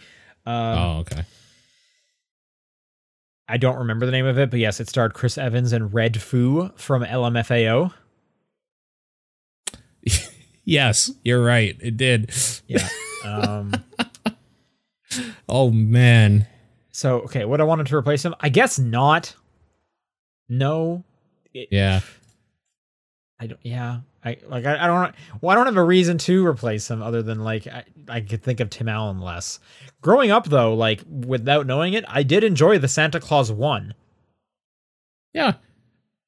[0.45, 1.23] um, oh, okay.
[3.47, 6.77] I don't remember the name of it, but yes, it starred Chris Evans and Redfoo
[6.77, 7.93] from LMFAO.
[10.65, 11.75] Yes, you're right.
[11.81, 12.31] It did.
[12.67, 12.87] Yeah.
[13.25, 13.73] Um,
[15.49, 16.45] Oh man.
[16.91, 18.35] so okay, what I wanted to replace him?
[18.39, 19.35] I guess not.
[20.47, 21.03] No,
[21.53, 22.01] Yeah.
[23.39, 23.59] I don't.
[23.63, 24.65] Yeah, I like.
[24.65, 25.15] I, I don't.
[25.41, 28.43] Well, I don't have a reason to replace him other than like I, I could
[28.43, 29.59] think of Tim Allen less.
[30.01, 33.93] Growing up though, like without knowing it, I did enjoy the Santa Claus one.
[35.33, 35.53] Yeah.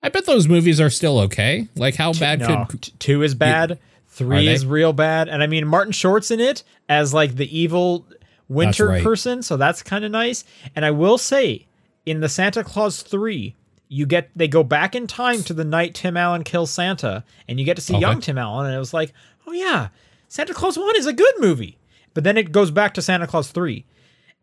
[0.04, 1.68] I bet those movies are still okay.
[1.76, 3.80] Like how bad no, could t- two is bad.
[4.08, 8.06] Three is real bad, and I mean Martin Short's in it as like the evil
[8.49, 9.04] winter right.
[9.04, 10.43] person, so that's kind of nice.
[10.76, 11.66] And I will say,
[12.06, 13.56] in the Santa Claus three,
[13.88, 17.58] you get they go back in time to the night Tim Allen kills Santa, and
[17.60, 18.02] you get to see Okay.
[18.02, 19.14] young Tim Allen, and it was like,
[19.47, 19.89] oh yeah,
[20.28, 21.78] Santa Claus one is a good movie.
[22.14, 23.86] But then it goes back to Santa Claus three,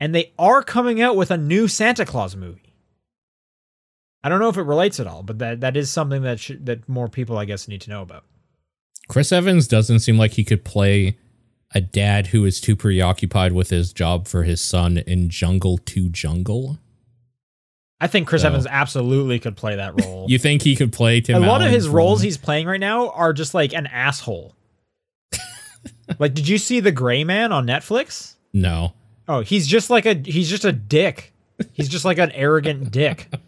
[0.01, 2.68] and they are coming out with a new Santa Claus movie.
[4.25, 6.67] I don't know if it relates at all, but that that is something that should,
[6.67, 8.25] that more people I guess need to know about.
[9.09, 11.17] Chris Evans doesn't seem like he could play
[11.75, 16.09] a dad who is too preoccupied with his job for his son in Jungle to
[16.09, 16.79] Jungle.
[18.01, 20.27] I think Chris So- Evans absolutely could play that role.
[20.29, 22.81] You think he could play Tim a lot of his from- roles he's playing right
[22.81, 24.55] now are just like an asshole.
[26.19, 28.35] like, did you see The Gray Man on Netflix?
[28.53, 28.93] No.
[29.27, 31.35] Oh, he's just like a he's just a dick.
[31.73, 33.29] He's just like an arrogant dick.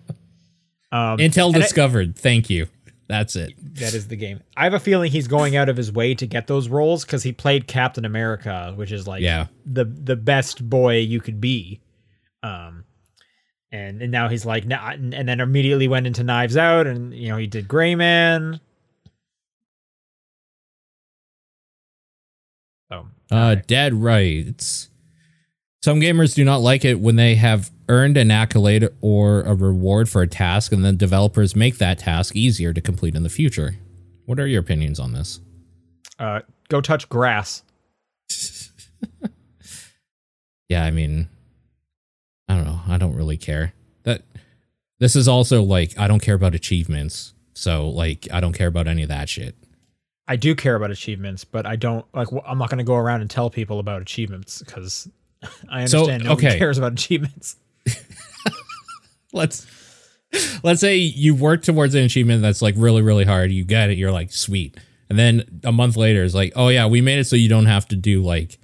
[0.93, 2.17] Um, Intel and I- discovered.
[2.17, 2.67] Thank you.
[3.09, 3.55] That's it.
[3.77, 4.41] that is the game.
[4.57, 7.25] I have a feeling he's going out of his way to get those roles because
[7.25, 9.47] he played Captain America, which is like Yeah.
[9.67, 11.81] the the best boy you could be.
[12.45, 12.85] Um,
[13.73, 17.13] and and now he's like, now, and and then immediately went into Knives Out, and
[17.13, 18.61] you know he did Gray Man.
[22.93, 24.89] Oh, Uh, dead right.
[25.83, 30.09] Some gamers do not like it when they have earned an accolade or a reward
[30.09, 33.77] for a task, and then developers make that task easier to complete in the future.
[34.27, 35.41] What are your opinions on this?
[36.19, 37.63] uh, go touch grass.
[40.69, 41.29] Yeah, I mean,
[42.49, 42.81] I don't know.
[42.87, 43.73] I don't really care.
[44.05, 44.23] That
[45.01, 48.87] this is also like I don't care about achievements, so like I don't care about
[48.87, 49.57] any of that shit.
[50.29, 52.29] I do care about achievements, but I don't like.
[52.47, 55.09] I'm not going to go around and tell people about achievements because
[55.71, 56.59] I So, understand nobody okay.
[56.59, 57.57] cares about achievements.
[59.33, 59.67] Let's
[60.63, 63.53] let's say you work towards an achievement that's like really really hard.
[63.53, 63.99] You get it.
[63.99, 64.77] You're like sweet,
[65.09, 67.67] and then a month later it's like, oh yeah, we made it so you don't
[67.67, 68.59] have to do like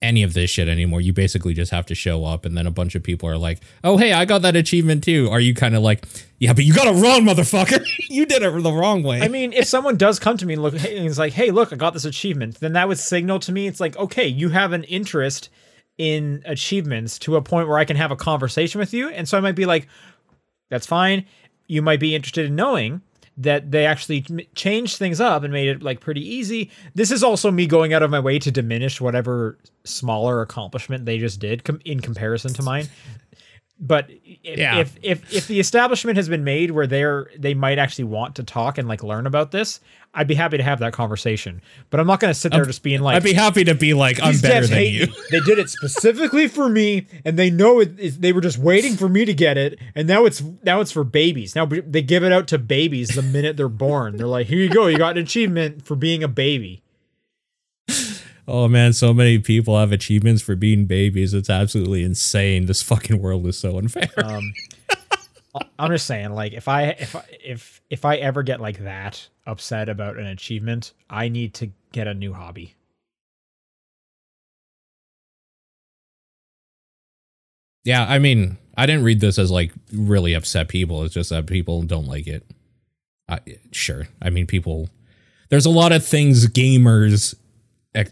[0.00, 1.00] any of this shit anymore.
[1.00, 3.60] You basically just have to show up, and then a bunch of people are like,
[3.84, 5.28] oh hey, I got that achievement too.
[5.30, 6.04] Are you kind of like,
[6.38, 7.84] yeah, but you got it wrong, motherfucker.
[8.08, 9.20] you did it the wrong way.
[9.20, 11.72] I mean, if someone does come to me and look, and it's like, "Hey, look,
[11.72, 14.72] I got this achievement," then that would signal to me it's like, okay, you have
[14.72, 15.50] an interest
[15.98, 19.36] in achievements to a point where I can have a conversation with you, and so
[19.36, 19.88] I might be like,
[20.70, 21.26] "That's fine."
[21.66, 23.02] You might be interested in knowing
[23.36, 24.22] that they actually
[24.56, 26.70] changed things up and made it like pretty easy.
[26.94, 31.18] This is also me going out of my way to diminish whatever smaller accomplishment they
[31.18, 32.88] just did com- in comparison to mine.
[33.80, 34.78] But if, Yeah.
[34.78, 38.42] if if if the establishment has been made where they're they might actually want to
[38.42, 39.80] talk and like learn about this,
[40.14, 41.62] I'd be happy to have that conversation.
[41.90, 43.94] But I'm not going to sit there just being like, I'd be happy to be
[43.94, 45.06] like, I'm better than you.
[45.30, 48.18] They did it specifically for me, and they know it is.
[48.18, 51.04] They were just waiting for me to get it, and now it's now it's for
[51.04, 51.54] babies.
[51.54, 54.16] Now they give it out to babies the minute they're born.
[54.16, 56.82] They're like, here you go, you got an achievement for being a baby.
[58.50, 61.34] Oh man, so many people have achievements for being babies.
[61.34, 62.64] It's absolutely insane.
[62.64, 64.08] This fucking world is so unfair.
[64.24, 64.54] Um,
[65.78, 69.28] I'm just saying, like, if I if I- if if I ever get like that
[69.46, 72.74] upset about an achievement, I need to get a new hobby.
[77.84, 81.04] yeah, I mean, I didn't read this as like really upset people.
[81.04, 82.44] It's just that people don't like it.
[83.28, 83.40] I,
[83.72, 84.08] sure.
[84.20, 84.88] I mean, people.
[85.48, 87.37] There's a lot of things gamers, ec-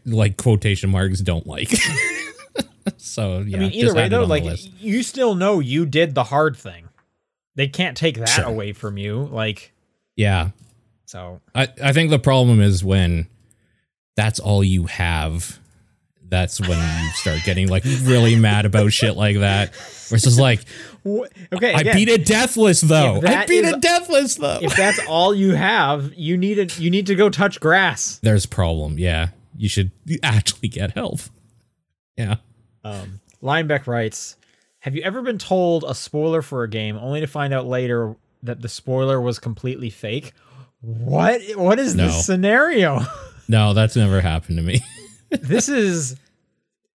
[0.05, 1.71] like quotation marks, don't like.
[2.97, 3.57] so yeah.
[3.57, 4.45] I mean, either way though, like
[4.81, 6.89] you still know you did the hard thing.
[7.55, 8.45] They can't take that Sure.
[8.45, 9.25] away from you.
[9.33, 9.73] Like,
[10.15, 10.51] yeah,
[11.07, 13.29] so I, I think the problem is when
[14.15, 15.59] that's all you have.
[16.29, 19.71] That's when you start getting like really mad about shit like that.
[20.09, 20.61] Where it's just like,
[21.07, 23.21] okay, I again, beat a deathless though.
[23.25, 24.59] I beat is- a deathless though.
[24.61, 26.81] if that's all you have, you need it.
[26.81, 28.19] You need to go touch grass.
[28.25, 28.99] There's problem.
[28.99, 29.91] Yeah, you should
[30.23, 31.21] actually get help.
[32.17, 32.37] Yeah.
[32.85, 34.37] Um, Linebeck writes,
[34.81, 38.17] "Have you ever been told a spoiler for a game only to find out later
[38.43, 40.33] that the spoiler was completely fake?
[40.81, 41.41] What?
[41.57, 42.07] What is No.
[42.07, 43.01] this scenario?
[43.49, 44.81] No, that's never happened to me.
[45.31, 46.17] this is."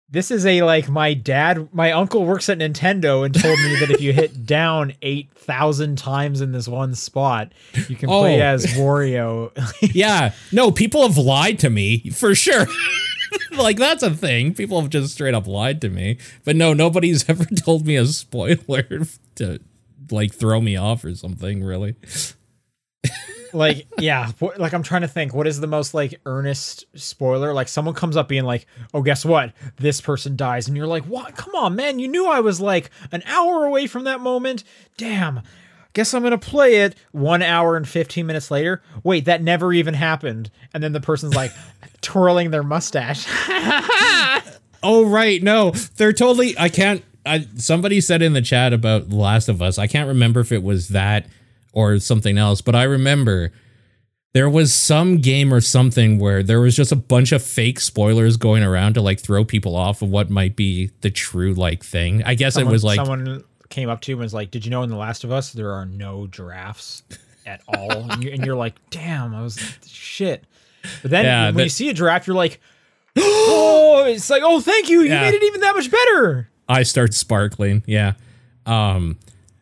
[0.10, 3.92] This is a like my dad, my uncle works at Nintendo and told me that
[3.92, 7.52] if you hit down 8,000 times in this one spot,
[7.90, 8.46] you can play Oh.
[8.46, 9.52] as Wario.
[9.94, 10.32] yeah.
[10.54, 12.68] No, people have lied to me for sure.
[13.58, 14.54] like that's a thing.
[14.54, 16.18] People have just straight up lied to me.
[16.46, 19.02] But no, nobody's ever told me a spoiler
[19.36, 19.60] to
[20.10, 21.96] like throw me off or something, really.
[23.58, 27.54] Like yeah what, like i'm trying to think what is the most like earnest spoiler?
[27.54, 29.54] Like someone comes up being like oh guess what?
[29.78, 30.68] This person dies.
[30.68, 31.36] And you're like what?
[31.36, 32.00] Come on man.
[32.00, 34.64] You knew i was like an hour away from that moment?
[34.98, 35.42] Damn.
[35.94, 38.82] Guess i'm gonna play it one hour and 15 minutes later.
[39.04, 40.52] Wait that never even happened.
[40.74, 41.52] And then the person's like
[42.02, 43.26] twirling their mustache.
[44.84, 46.58] Oh right, no, they're totally.
[46.58, 47.04] I can't.
[47.26, 49.78] I somebody said in the chat about The Last of Us.
[49.78, 51.26] I can't remember if it was that
[51.78, 53.52] or something else, but I remember
[54.34, 58.36] there was some game or something where there was just a bunch of fake spoilers
[58.36, 62.24] going around to like throw people off of what might be the true like thing.
[62.24, 64.66] I guess someone, it was like someone came up to you and was like did
[64.66, 67.04] you know in the last of us there are no giraffes
[67.46, 70.46] at all and, you, and you're like damn i was shit
[71.02, 72.62] but then Yeah, when that- you see a giraffe you're like
[73.18, 75.22] oh it's like oh thank you you Yeah.
[75.22, 77.84] made it even that much better I start sparkling.
[77.86, 78.14] Yeah.
[78.66, 79.18] Um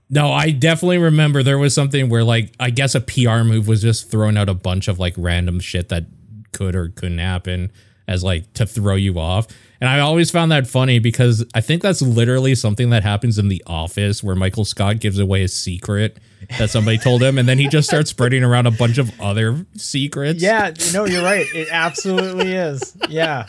[0.09, 3.81] no, I definitely remember there was something where like I guess a PR move was
[3.81, 6.05] just throwing out a bunch of like random shit that
[6.53, 7.71] could or couldn't happen
[8.07, 9.47] as like to throw you off.
[9.81, 13.49] And I always found that funny because I think that's literally something that happens in
[13.49, 16.17] the office where Michael Scott gives away a secret
[16.59, 19.65] that somebody told him and then he just starts spreading around a bunch of other
[19.75, 20.41] secrets.
[20.41, 23.45] yeah no you're right it absolutely is yeah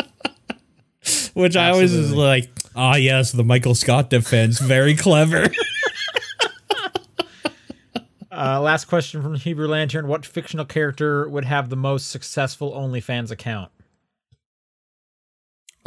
[1.35, 4.59] Which I always is like, ah yes, the Michael Scott defense.
[4.59, 5.47] Very clever.
[8.37, 13.31] uh, last question from hebrew lantern what fictional character would have the most successful onlyfans
[13.31, 13.71] account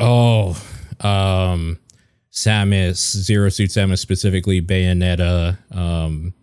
[0.02, 0.52] Oh,
[1.02, 1.78] um,
[2.32, 5.58] Samus, Zero Suit Samus specifically, Bayonetta.
[5.76, 6.34] Um,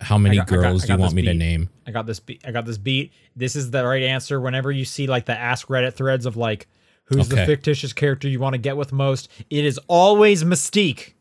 [0.00, 1.70] how many got- I got- girls I do you want me to name?
[1.86, 2.20] I got this.
[2.20, 2.40] Beat.
[2.46, 3.12] I got this beat.
[3.34, 4.40] This is the right answer.
[4.40, 6.68] Whenever you see like the Ask Reddit threads of like,
[7.06, 11.14] who's the fictitious character you want to get with most, it is always Mystique.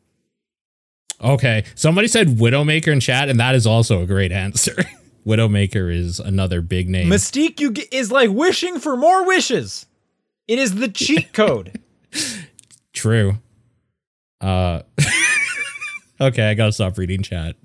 [1.22, 4.76] Okay, somebody said Widowmaker in chat, and that is also a great answer.
[5.26, 7.10] Widowmaker is another big name.
[7.10, 9.86] Mystique you get, is like wishing for more wishes.
[10.48, 11.80] It is the cheat code.
[12.94, 13.38] True.
[14.42, 14.84] Uh,
[16.22, 17.56] okay, I gotta stop reading chat.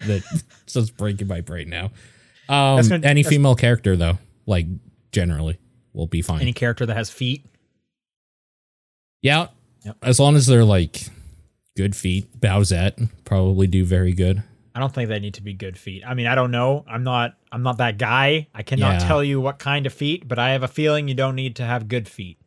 [0.00, 1.90] That's just breaking my brain now.
[2.48, 4.66] Um, gonna- any female character though, like
[5.12, 5.58] generally,
[5.92, 6.40] will be fine.
[6.40, 7.46] Any character that has feet.
[9.22, 9.48] Yeah.
[9.84, 9.96] Yep.
[10.02, 11.06] As long as they're like
[11.76, 12.40] good feet.
[12.40, 14.42] Bowsette probably do very good.
[14.74, 16.02] I don't think they need to be good feet.
[16.06, 16.84] I mean, I don't know.
[16.88, 17.34] I'm not.
[17.52, 18.48] I'm not that guy.
[18.54, 19.06] I cannot Yeah.
[19.08, 21.64] tell you what kind of feet, but I have a feeling you don't need to
[21.64, 22.38] have good feet.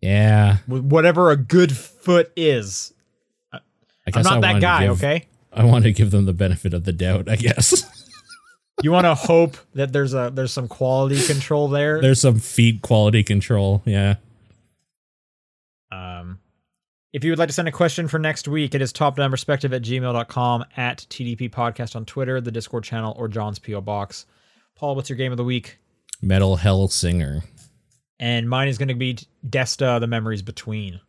[0.00, 0.58] Yeah.
[0.66, 2.92] Whatever a good foot is,
[3.52, 3.58] uh,
[4.06, 4.80] I I'm not I that guy.
[4.86, 5.26] give- Okay.
[5.52, 7.84] I want to give them the benefit of the doubt, I guess.
[8.82, 11.98] You want to hope that there's a there's some quality control there.
[12.02, 13.80] There's some feet quality control.
[13.86, 14.16] Yeah.
[17.16, 19.80] If you would like to send a question for next week, it is topdownperspective at
[19.80, 23.80] gmail.com, at TDP Podcast on Twitter, the Discord channel, or John's P.O.
[23.80, 24.26] Box.
[24.74, 25.78] Paul, what's your game of the week?
[26.20, 27.42] Metal: Hellsinger.
[28.20, 29.16] And mine is going to be
[29.48, 31.00] Desta, The Memories Between.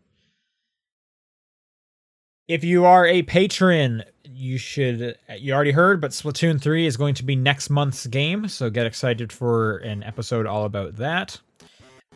[2.47, 7.15] If you are a patron, you should, you already heard, but Splatoon 3 is going
[7.15, 8.47] to be next month's game.
[8.47, 11.41] So get excited for an episode all about that.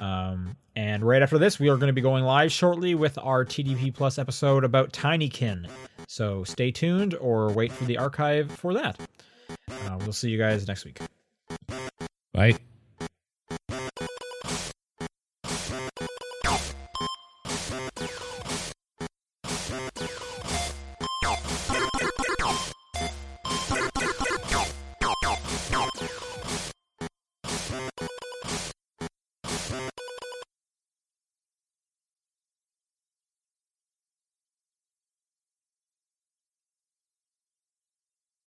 [0.01, 3.45] Um, and right after this, we are going to be going live shortly with our
[3.45, 5.69] TDP Plus episode about Tinykin.
[6.07, 8.99] So stay tuned or wait for the archive for that.
[9.69, 10.99] Uh, we'll see you guys next week.
[12.33, 12.57] Bye.